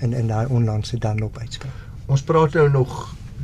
in 0.01 0.13
in 0.13 0.27
daai 0.27 0.47
onlandse 0.47 0.99
danlop 0.99 1.39
uitspraak 1.39 1.91
ons 2.11 2.23
praat 2.27 2.57
nou 2.59 2.67
nog 2.71 2.95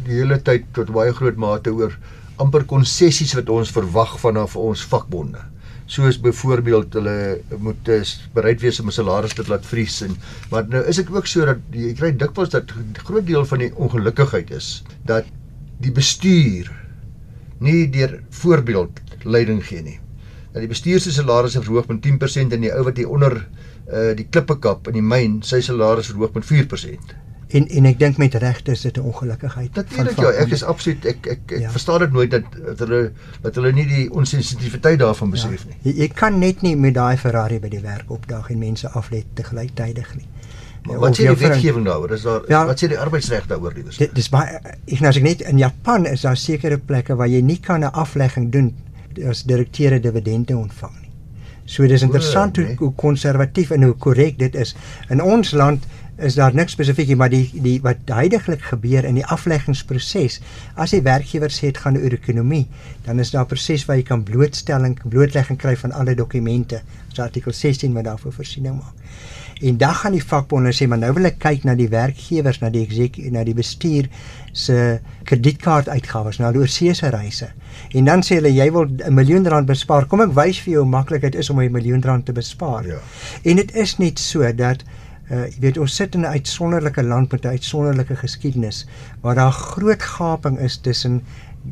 die 0.06 0.20
hele 0.20 0.38
tyd 0.42 0.68
tot 0.76 0.92
baie 0.94 1.12
groot 1.16 1.36
mate 1.40 1.72
oor 1.74 1.94
amper 2.42 2.66
konsessies 2.68 3.34
wat 3.38 3.50
ons 3.52 3.72
verwag 3.74 4.16
vanaf 4.20 4.56
ons 4.60 4.84
vakbonde. 4.90 5.40
Soos 5.86 6.18
byvoorbeeld 6.18 6.96
hulle 6.98 7.16
moet 7.62 7.90
bereid 8.34 8.60
wees 8.60 8.80
om 8.82 8.88
'n 8.90 8.96
salaris 8.96 9.34
te 9.34 9.44
laat 9.48 9.66
vries 9.66 10.00
en 10.02 10.16
maar 10.50 10.66
nou 10.68 10.82
is 10.84 10.96
dit 10.96 11.10
ook 11.10 11.26
so 11.26 11.46
dat 11.46 11.58
jy 11.70 11.94
kry 11.94 12.10
dikwels 12.12 12.50
dat 12.50 12.72
groot 13.06 13.26
deel 13.26 13.44
van 13.44 13.58
die 13.58 13.72
ongelukkigheid 13.74 14.50
is 14.50 14.82
dat 15.04 15.24
die 15.80 15.92
bestuur 15.92 16.72
nie 17.60 17.90
deur 17.90 18.22
voorbeeld 18.30 19.00
leiding 19.24 19.62
gee 19.64 19.82
nie. 19.82 20.00
Dat 20.52 20.60
die 20.60 20.68
bestuur 20.72 21.00
se 21.00 21.12
salarisse 21.12 21.62
verhoog 21.62 21.88
met 21.88 22.02
10% 22.02 22.52
en 22.52 22.60
die 22.60 22.72
ou 22.72 22.82
wat 22.84 22.96
hier 22.96 23.08
onder 23.10 23.46
uh 23.86 24.14
die 24.16 24.26
klippekap 24.30 24.88
in 24.88 24.98
die 24.98 25.02
myn 25.02 25.42
sy 25.42 25.60
salaris 25.60 26.10
verhoog 26.10 26.34
met 26.34 26.44
4%. 26.44 27.25
En 27.48 27.68
en 27.68 27.84
ek 27.86 27.98
dink 27.98 28.16
met 28.18 28.34
regte 28.34 28.70
is 28.70 28.80
dit 28.80 28.96
'n 28.96 29.00
ongelukkigheid. 29.00 29.74
Natuurlik 29.74 30.16
ja, 30.16 30.30
ek 30.30 30.50
is 30.50 30.62
absoluut 30.64 31.04
ek 31.04 31.26
ek, 31.26 31.40
ek 31.52 31.58
ja. 31.58 31.70
verstaan 31.70 31.98
dit 31.98 32.12
nooit 32.12 32.30
dat 32.30 32.42
dat 32.64 32.78
hulle 32.78 33.12
dat 33.42 33.54
hulle 33.54 33.72
nie 33.72 33.86
die 33.86 34.12
onsensitiwiteit 34.12 34.98
daarvan 34.98 35.30
besef 35.30 35.62
ja. 35.62 35.68
nie. 35.68 35.92
Jy, 35.92 36.00
jy 36.00 36.08
kan 36.08 36.38
net 36.38 36.62
nie 36.62 36.76
met 36.76 36.94
daai 36.94 37.16
Ferrari 37.16 37.58
by 37.58 37.68
die 37.68 37.80
werk 37.80 38.10
opdag 38.10 38.50
en 38.50 38.58
mense 38.58 38.88
aflet 38.88 39.26
te 39.34 39.44
gelyktydig 39.44 40.14
nie. 40.16 40.26
Maar 40.86 40.98
wat 40.98 41.18
sê 41.18 41.26
die 41.26 41.36
wetgewing 41.36 41.86
daaroor? 41.86 42.10
Is 42.10 42.22
daar 42.22 42.42
ja, 42.48 42.66
wat 42.66 42.82
sê 42.82 42.88
die 42.90 42.98
arbeidsreg 42.98 43.46
daaroor 43.46 43.72
liewers? 43.74 43.96
Dit 43.96 44.14
dis 44.14 44.28
baie 44.28 44.58
ek 44.64 45.00
nou 45.00 45.08
as 45.10 45.16
ek 45.16 45.26
net 45.26 45.40
in 45.46 45.58
Japan 45.58 46.06
is 46.06 46.26
daar 46.26 46.36
sekere 46.36 46.78
plekke 46.78 47.14
waar 47.14 47.30
jy 47.30 47.40
nie 47.42 47.60
kan 47.62 47.84
'n 47.84 47.92
aflegging 47.92 48.50
doen 48.52 48.74
as 49.28 49.42
direkteure 49.42 50.00
dividende 50.00 50.56
ontvang 50.56 50.94
nie. 51.00 51.10
So 51.64 51.86
dis 51.86 52.02
interessant 52.02 52.56
nee. 52.56 52.76
hoe 52.78 52.92
konservatief 52.94 53.70
en 53.70 53.82
hoe 53.82 53.94
korrek 53.94 54.38
dit 54.38 54.54
is. 54.54 54.76
In 55.10 55.22
ons 55.22 55.50
land 55.50 55.86
is 56.18 56.34
daar 56.34 56.54
niks 56.54 56.72
spesifiek 56.72 57.10
nie, 57.12 57.16
maar 57.16 57.32
die 57.32 57.50
die 57.52 57.76
wat 57.84 58.08
heidaglik 58.08 58.62
gebeur 58.70 59.04
in 59.04 59.18
die 59.18 59.24
afleggingsproses, 59.24 60.40
as 60.74 60.94
die 60.96 61.02
werkgewer 61.04 61.52
sê 61.52 61.72
dit 61.72 61.80
gaan 61.82 61.98
oor 62.00 62.16
ekonomie, 62.16 62.66
dan 63.04 63.20
is 63.20 63.30
daar 63.30 63.44
'n 63.44 63.52
proses 63.52 63.84
waar 63.84 63.96
jy 63.96 64.02
kan 64.02 64.22
blootstelling, 64.22 64.98
blootlegging 65.04 65.58
kry 65.58 65.76
van 65.76 65.92
alle 65.92 66.14
dokumente. 66.14 66.80
So 67.12 67.22
artikel 67.22 67.52
16 67.52 67.92
wat 67.92 68.04
daarvoor 68.04 68.32
voorsiening 68.32 68.76
maak. 68.76 68.94
En 69.60 69.76
dan 69.76 69.94
gaan 69.94 70.12
die 70.12 70.24
vakbonde 70.24 70.72
sê 70.74 70.86
maar 70.88 70.98
nou 70.98 71.12
wil 71.16 71.24
ek 71.24 71.38
kyk 71.38 71.64
na 71.64 71.74
die 71.74 71.88
werkgewers, 71.88 72.58
na 72.60 72.68
die 72.70 72.82
eksekutie, 72.84 73.30
na 73.32 73.44
die 73.44 73.54
bestuur 73.56 74.08
se 74.52 75.00
kredietkaartuitgawes, 75.24 76.38
na 76.38 76.50
die 76.52 76.60
oorsese 76.60 77.08
reise. 77.08 77.48
En 77.96 78.04
dan 78.04 78.24
sê 78.24 78.36
hulle 78.36 78.52
jy 78.52 78.70
wil 78.72 78.84
'n 78.84 79.14
miljoen 79.14 79.48
rand 79.48 79.66
bespaar. 79.66 80.06
Kom 80.06 80.20
ek 80.20 80.34
wys 80.36 80.60
vir 80.60 80.72
jou 80.72 80.82
hoe 80.82 80.90
maklik 80.90 81.22
dit 81.22 81.34
is 81.34 81.50
om 81.50 81.60
'n 81.60 81.72
miljoen 81.72 82.02
rand 82.02 82.26
te 82.26 82.32
bespaar. 82.32 82.86
Ja. 82.86 83.00
En 83.44 83.56
dit 83.56 83.74
is 83.74 83.96
net 83.98 84.18
so 84.18 84.52
dat 84.52 84.84
uh 85.30 85.44
jy 85.46 85.60
weet 85.60 85.78
ons 85.78 85.94
sit 85.94 86.14
in 86.14 86.20
'n 86.20 86.36
uitsonderlike 86.38 87.02
land 87.02 87.32
met 87.32 87.44
'n 87.44 87.56
uitsonderlike 87.58 88.16
geskiedenis 88.16 88.86
waar 89.20 89.34
daar 89.34 89.52
groot 89.52 90.02
gaping 90.02 90.58
is 90.58 90.76
tussen 90.76 91.22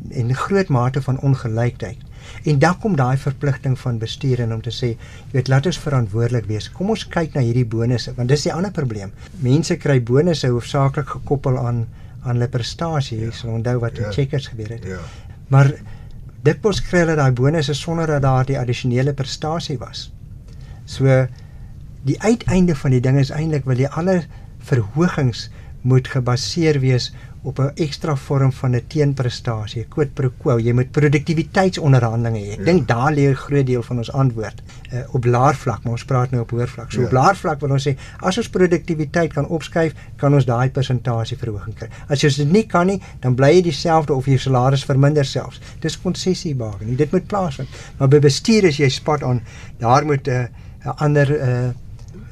en 0.09 0.35
groot 0.35 0.67
mate 0.67 1.01
van 1.01 1.19
ongelykheid. 1.19 1.97
En 2.43 2.59
dan 2.59 2.77
kom 2.79 2.95
daai 2.95 3.17
verpligting 3.17 3.79
van 3.79 3.97
bestuur 3.97 4.39
en 4.39 4.53
om 4.53 4.61
te 4.61 4.73
sê, 4.73 4.85
jy 4.85 4.97
weet, 5.31 5.47
laat 5.47 5.65
ons 5.65 5.79
verantwoordelik 5.79 6.45
wees. 6.45 6.71
Kom 6.71 6.89
ons 6.89 7.07
kyk 7.07 7.33
na 7.33 7.41
hierdie 7.41 7.65
bonusse 7.65 8.13
want 8.15 8.29
dis 8.29 8.47
die 8.47 8.53
ander 8.53 8.71
probleem. 8.71 9.13
Mense 9.45 9.77
kry 9.77 10.01
bonusse 10.03 10.47
hoofsaaklik 10.47 11.07
gekoppel 11.07 11.57
aan 11.57 11.85
aan 12.25 12.39
hulle 12.39 12.49
prestasie. 12.49 13.19
Jy 13.19 13.29
ja. 13.29 13.37
sal 13.37 13.53
onthou 13.53 13.77
wat 13.83 13.99
in 14.01 14.07
ja. 14.07 14.11
Checkers 14.11 14.47
gebeur 14.47 14.71
het. 14.73 14.85
Ja. 14.89 14.99
Maar 15.53 15.71
dit 16.45 16.61
pos 16.61 16.81
kry 16.81 17.03
hulle 17.03 17.15
daai 17.19 17.31
bonusse 17.37 17.73
sonder 17.77 18.07
dat 18.07 18.23
daar 18.25 18.45
die 18.45 18.57
addisionele 18.59 19.13
prestasie 19.13 19.77
was. 19.77 20.09
So 20.85 21.27
die 22.05 22.21
uiteinde 22.21 22.75
van 22.75 22.91
die 22.91 23.01
ding 23.01 23.19
is 23.19 23.33
eintlik 23.33 23.65
wil 23.65 23.79
jy 23.81 23.89
alle 23.97 24.23
verhogings 24.65 25.49
moet 25.85 26.07
gebaseer 26.09 26.79
wees 26.81 27.11
op 27.45 27.59
'n 27.59 27.71
ekstra 27.75 28.15
vorm 28.15 28.51
van 28.51 28.75
'n 28.75 28.87
teenprestasie, 28.87 29.85
quid 29.89 30.13
pro 30.13 30.31
quo. 30.37 30.57
Jy 30.59 30.73
moet 30.73 30.91
produktiwiteitsonderhandelinge 30.91 32.39
hê. 32.39 32.51
Ek 32.51 32.57
ja. 32.57 32.63
dink 32.63 32.87
daar 32.87 33.13
lê 33.13 33.29
'n 33.29 33.35
groot 33.35 33.65
deel 33.65 33.83
van 33.83 33.97
ons 33.97 34.11
antwoord 34.11 34.61
uh, 34.93 34.99
op 35.13 35.25
laer 35.25 35.55
vlak, 35.55 35.83
maar 35.83 35.91
ons 35.91 36.05
praat 36.05 36.31
nou 36.31 36.41
op 36.41 36.49
hoër 36.49 36.67
vlak. 36.67 36.91
So 36.91 36.99
ja. 36.99 37.05
op 37.05 37.11
laer 37.11 37.35
vlak 37.35 37.59
wil 37.59 37.71
ons 37.71 37.87
sê 37.87 37.95
as 38.19 38.37
ons 38.37 38.49
produktiwiteit 38.49 39.33
kan 39.33 39.47
opskuif, 39.47 39.93
kan 40.15 40.33
ons 40.33 40.45
daai 40.45 40.69
persentasie 40.69 41.37
verhoging 41.37 41.75
kry. 41.75 41.87
As 42.07 42.21
jy 42.21 42.29
dit 42.29 42.51
nie 42.51 42.65
kan 42.65 42.87
nie, 42.87 43.01
dan 43.19 43.35
bly 43.35 43.53
jy 43.53 43.61
dieselfde 43.61 44.13
of 44.13 44.25
jy 44.25 44.37
salaris 44.37 44.85
verminder 44.85 45.25
selfs. 45.25 45.61
Dis 45.79 46.01
konsessiebaken. 46.01 46.95
Dit 46.95 47.11
moet 47.11 47.27
plaasvind. 47.27 47.69
Maar 47.97 48.07
by 48.07 48.19
bestuur 48.19 48.63
is 48.63 48.77
jy 48.77 48.89
spot 48.89 49.23
on. 49.23 49.41
Daar 49.77 50.05
moet 50.05 50.27
'n 50.27 50.31
uh, 50.31 50.47
'n 50.85 50.97
ander 50.97 51.29
uh, 51.29 51.69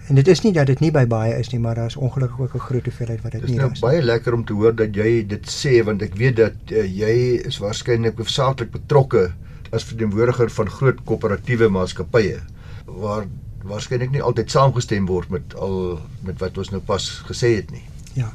En 0.07 0.15
dit 0.15 0.27
is 0.27 0.41
nie 0.43 0.51
dat 0.53 0.67
dit 0.67 0.79
nie 0.83 0.91
by 0.91 1.05
baie 1.07 1.35
is 1.39 1.49
nie, 1.53 1.59
maar 1.63 1.77
daar's 1.79 1.95
ongelukkig 1.95 2.39
ook 2.39 2.55
'n 2.55 2.65
groot 2.67 2.85
hoeveelheid 2.85 3.21
wat 3.21 3.31
dit 3.31 3.41
nie 3.41 3.55
is. 3.55 3.61
Dit 3.61 3.71
is 3.71 3.79
nou 3.79 3.91
baie 3.91 4.01
lekker 4.01 4.33
om 4.33 4.45
te 4.45 4.53
hoor 4.53 4.75
dat 4.75 4.95
jy 4.95 5.25
dit 5.27 5.45
sê 5.47 5.83
want 5.83 6.01
ek 6.01 6.15
weet 6.15 6.35
dat 6.35 6.55
uh, 6.71 6.83
jy 6.83 7.39
is 7.45 7.57
waarskynlik 7.57 8.17
hoofsaaklik 8.17 8.71
betrokke 8.71 9.31
as 9.71 9.83
verteenwoordiger 9.83 10.49
van 10.49 10.69
groot 10.69 10.99
koöperatiewe 11.03 11.69
maatskappye 11.69 12.39
waar 12.85 13.25
waarskynlik 13.63 14.11
nie 14.11 14.21
altyd 14.21 14.51
saamgestem 14.51 15.05
word 15.05 15.29
met 15.29 15.55
al 15.55 15.99
met 16.27 16.39
wat 16.39 16.57
ons 16.57 16.69
nou 16.69 16.81
pas 16.81 17.03
gesê 17.29 17.55
het 17.55 17.71
nie. 17.71 17.83
Ja. 18.13 18.33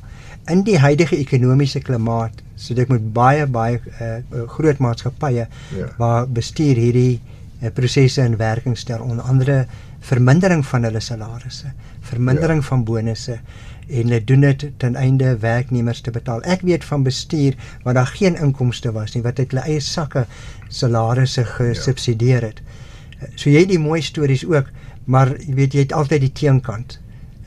In 0.49 0.63
die 0.65 0.79
huidige 0.79 1.17
ekonomiese 1.17 1.81
klimaat, 1.81 2.41
so 2.57 2.75
dit 2.75 2.89
moet 2.89 3.13
baie 3.13 3.47
baie 3.47 3.81
uh, 4.01 4.47
groot 4.49 4.79
maatskappye 4.79 5.47
ja. 5.77 5.89
waar 5.99 6.29
bestuur 6.29 6.81
hierdie 6.81 7.21
uh, 7.61 7.69
prosesse 7.75 8.25
in 8.25 8.37
werking 8.41 8.79
stel 8.79 9.05
onder 9.05 9.25
andere 9.25 9.67
vermindering 10.09 10.65
van 10.67 10.87
hulle 10.89 11.01
salarisse, 11.05 11.73
vermindering 12.09 12.63
ja. 12.63 12.69
van 12.71 12.85
bonusse 12.89 13.39
en 13.89 14.09
hulle 14.09 14.21
doen 14.25 14.47
dit 14.47 14.67
ten 14.81 14.97
einde 14.97 15.35
werknemers 15.43 16.01
te 16.05 16.13
betaal. 16.13 16.43
Ek 16.45 16.65
weet 16.67 16.85
van 16.85 17.05
bestuur 17.07 17.57
waar 17.85 17.97
daar 17.99 18.13
geen 18.13 18.37
inkomste 18.37 18.93
was 18.93 19.15
nie 19.17 19.25
wat 19.25 19.41
uit 19.41 19.53
hulle 19.53 19.65
eie 19.65 19.81
sakke 19.85 20.27
salarisse 20.69 21.45
gesubsidieer 21.57 22.51
het. 22.51 22.63
So 23.35 23.51
jy 23.51 23.65
het 23.65 23.73
die 23.73 23.83
mooi 23.83 24.01
stories 24.05 24.45
ook, 24.47 24.71
maar 25.09 25.33
jy 25.41 25.55
weet 25.57 25.77
jy 25.77 25.87
het 25.89 25.97
altyd 25.97 26.27
die 26.29 26.35
teenkant 26.45 26.99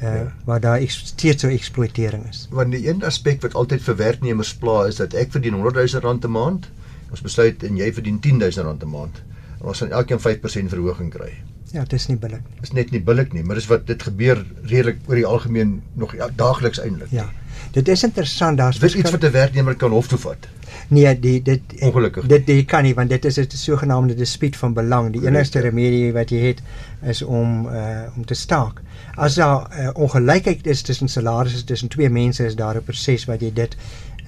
uh 0.02 0.10
ja. 0.10 0.32
waar 0.46 0.60
daar 0.60 0.82
steeds 0.90 1.44
so 1.46 1.50
eksploitering 1.54 2.24
is. 2.30 2.48
Want 2.50 2.74
die 2.74 2.88
een 2.88 3.04
aspek 3.06 3.42
wat 3.46 3.54
altyd 3.54 3.84
vir 3.86 3.96
werknemers 4.00 4.56
pla 4.58 4.88
is 4.90 4.98
dat 4.98 5.14
ek 5.14 5.32
verdien 5.38 5.54
100 5.54 5.78
000 5.78 6.02
rand 6.02 6.26
'n 6.26 6.32
maand. 6.32 6.70
Ons 7.12 7.22
besluit 7.22 7.64
en 7.64 7.78
jy 7.78 7.94
verdien 7.94 8.20
10 8.20 8.38
000 8.42 8.66
rand 8.66 8.84
'n 8.84 8.90
maand. 8.90 9.22
En 9.60 9.68
ons 9.68 9.78
gaan 9.78 9.92
elkeen 9.92 10.20
5% 10.20 10.74
verhoging 10.74 11.14
kry. 11.14 11.32
Ja, 11.72 11.84
dit 11.84 11.94
is 11.94 12.08
nie 12.08 12.18
billik 12.18 12.42
nie. 12.50 12.58
Is 12.62 12.72
net 12.76 12.92
nie 12.92 13.02
billik 13.02 13.34
nie, 13.34 13.44
maar 13.44 13.56
dis 13.56 13.68
wat 13.72 13.86
dit 13.88 14.04
gebeur 14.04 14.46
redelik 14.64 14.98
oor 15.08 15.16
die 15.16 15.26
algemeen 15.26 15.82
nog 15.94 16.16
ja, 16.16 16.28
daagliks 16.36 16.82
eintlik. 16.84 17.12
Ja. 17.16 17.30
Dit 17.72 17.88
is 17.88 18.04
interessant, 18.04 18.58
daar's 18.58 18.80
Dis 18.80 18.96
iets 18.96 19.12
wat 19.12 19.24
'n 19.24 19.32
werknemer 19.32 19.76
kan 19.76 19.92
hof 19.92 20.08
toe 20.08 20.18
vat. 20.18 20.48
Nee, 20.88 21.20
die 21.20 21.42
dit 21.42 21.62
ongelukkig. 21.80 22.26
Dit 22.28 22.46
dit 22.46 22.66
kan 22.66 22.84
nie 22.84 22.94
want 22.96 23.10
dit 23.10 23.26
is 23.26 23.38
'n 23.38 23.46
sogenaamde 23.50 24.16
dispuut 24.16 24.56
van 24.56 24.74
belang. 24.74 25.12
Die 25.14 25.26
enigste 25.28 25.60
remedie 25.60 26.14
wat 26.14 26.30
jy 26.30 26.38
het 26.38 26.62
is 27.02 27.22
om 27.22 27.68
uh 27.68 28.16
om 28.16 28.26
te 28.26 28.34
staak. 28.34 28.82
As 29.16 29.36
daar 29.36 29.80
uh, 29.80 29.90
ongelykheid 29.94 30.68
is 30.68 30.82
tussen 30.82 31.08
salarisse 31.08 31.64
tussen 31.64 31.88
twee 31.88 32.10
mense, 32.10 32.46
is 32.46 32.56
daar 32.56 32.76
'n 32.76 32.84
proses 32.84 33.26
wat 33.26 33.42
jy 33.42 33.54
dit 33.54 33.78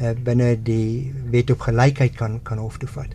uh 0.02 0.10
binne 0.24 0.64
die 0.64 1.14
wet 1.30 1.52
op 1.52 1.60
gelykheid 1.60 2.16
kan 2.16 2.40
kan 2.44 2.58
hof 2.58 2.78
toe 2.78 2.90
vat. 2.90 3.12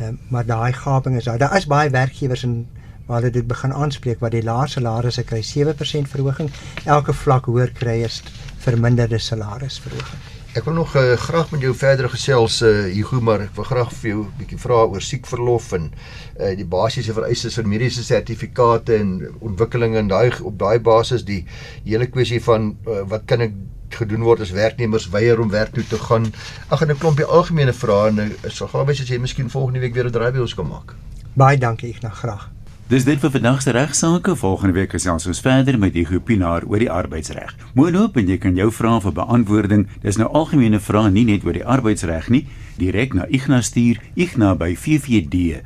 Uh, 0.00 0.08
maar 0.28 0.46
daai 0.46 0.72
gaping 0.72 1.16
is 1.16 1.24
daar. 1.24 1.38
Daar 1.38 1.56
is 1.56 1.66
baie 1.66 1.90
werkgewers 1.90 2.42
in 2.42 2.66
waar 3.06 3.20
hulle 3.20 3.30
dit 3.30 3.46
begin 3.46 3.72
aanspreek 3.72 4.20
wat 4.20 4.32
die 4.32 4.42
laer 4.42 4.68
salarisse 4.68 5.24
kry 5.24 5.42
7% 5.42 6.08
verhoging, 6.08 6.50
elke 6.84 7.12
vlak 7.12 7.50
hoër 7.50 7.72
kry 7.74 8.02
is 8.06 8.22
verminderde 8.62 9.18
salarisverhoging. 9.18 10.30
Ek 10.52 10.66
wil 10.68 10.74
nog 10.76 10.92
uh, 11.00 11.14
graag 11.16 11.48
met 11.50 11.62
jou 11.64 11.72
verder 11.72 12.10
gesels 12.12 12.58
uh, 12.60 12.68
Hugo, 12.92 13.22
maar 13.24 13.40
ek 13.46 13.54
wil 13.56 13.64
graag 13.64 13.92
vir 13.96 14.10
jou 14.10 14.24
'n 14.26 14.34
bietjie 14.36 14.58
vra 14.60 14.82
oor 14.84 15.00
siekverlof 15.00 15.72
en 15.78 15.86
uh, 15.88 16.50
die 16.58 16.66
basiese 16.68 17.14
vereistes 17.16 17.56
vir 17.56 17.70
mediese 17.72 18.04
sertifikate 18.04 18.98
en 19.00 19.14
ontwikkelinge 19.40 19.96
en 19.98 20.12
daai 20.12 20.28
op 20.44 20.58
daai 20.60 20.78
basis 20.78 21.24
die 21.24 21.46
hele 21.86 22.06
kwessie 22.06 22.42
van 22.44 22.76
uh, 22.84 23.00
wat 23.08 23.24
kan 23.24 23.40
ek 23.40 23.56
gedoen 23.96 24.28
word 24.28 24.44
as 24.44 24.52
werknemers 24.52 25.08
weier 25.08 25.40
om 25.40 25.48
werk 25.48 25.72
toe 25.72 25.86
te 25.88 25.96
gaan. 25.98 26.28
Ag 26.68 26.82
en 26.82 26.92
'n 26.92 27.00
klompie 27.00 27.24
algemene 27.24 27.72
vrae 27.72 28.08
en 28.08 28.20
ek 28.20 28.52
sal 28.52 28.68
graag 28.68 28.86
wys 28.86 29.00
as 29.00 29.08
jy 29.08 29.18
miskien 29.18 29.48
volgende 29.48 29.80
week 29.80 29.94
weer 29.94 30.04
'n 30.04 30.12
draai 30.12 30.32
by 30.32 30.44
ons 30.44 30.54
kan 30.54 30.68
maak. 30.68 30.92
Baie 31.32 31.56
dankie, 31.56 31.94
ek 31.96 32.02
nou 32.02 32.12
graag. 32.12 32.50
Dis 32.92 33.06
dit 33.08 33.16
vir 33.16 33.30
vandag 33.32 33.62
se 33.64 33.72
regsaake. 33.72 34.34
Volgende 34.36 34.74
week 34.76 34.90
gesels 34.92 35.24
ons 35.26 35.40
verder 35.40 35.78
met 35.80 35.94
die 35.94 36.04
Gopinaar 36.04 36.66
oor 36.68 36.76
die 36.82 36.90
arbeidsreg. 36.92 37.54
Mooi 37.72 37.88
loop 37.94 38.20
en 38.20 38.28
jy 38.28 38.36
kan 38.36 38.52
jou 38.58 38.68
vrae 38.68 39.00
vir 39.00 39.14
beantwoording. 39.16 39.86
Dis 40.04 40.20
nou 40.20 40.28
algemene 40.28 40.76
vrae 40.76 41.08
nie 41.08 41.24
net 41.24 41.40
oor 41.48 41.56
die 41.56 41.64
arbeidsreg 41.64 42.28
nie, 42.28 42.44
direk 42.76 43.16
na 43.16 43.24
Ignas 43.32 43.72
stuur, 43.72 43.96
igna 44.12 44.52
by 44.60 44.76
ffd.co.za. 44.76 45.56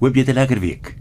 Hoop 0.00 0.14
jy 0.14 0.24
'n 0.28 0.34
lekker 0.36 0.60
week. 0.60 0.99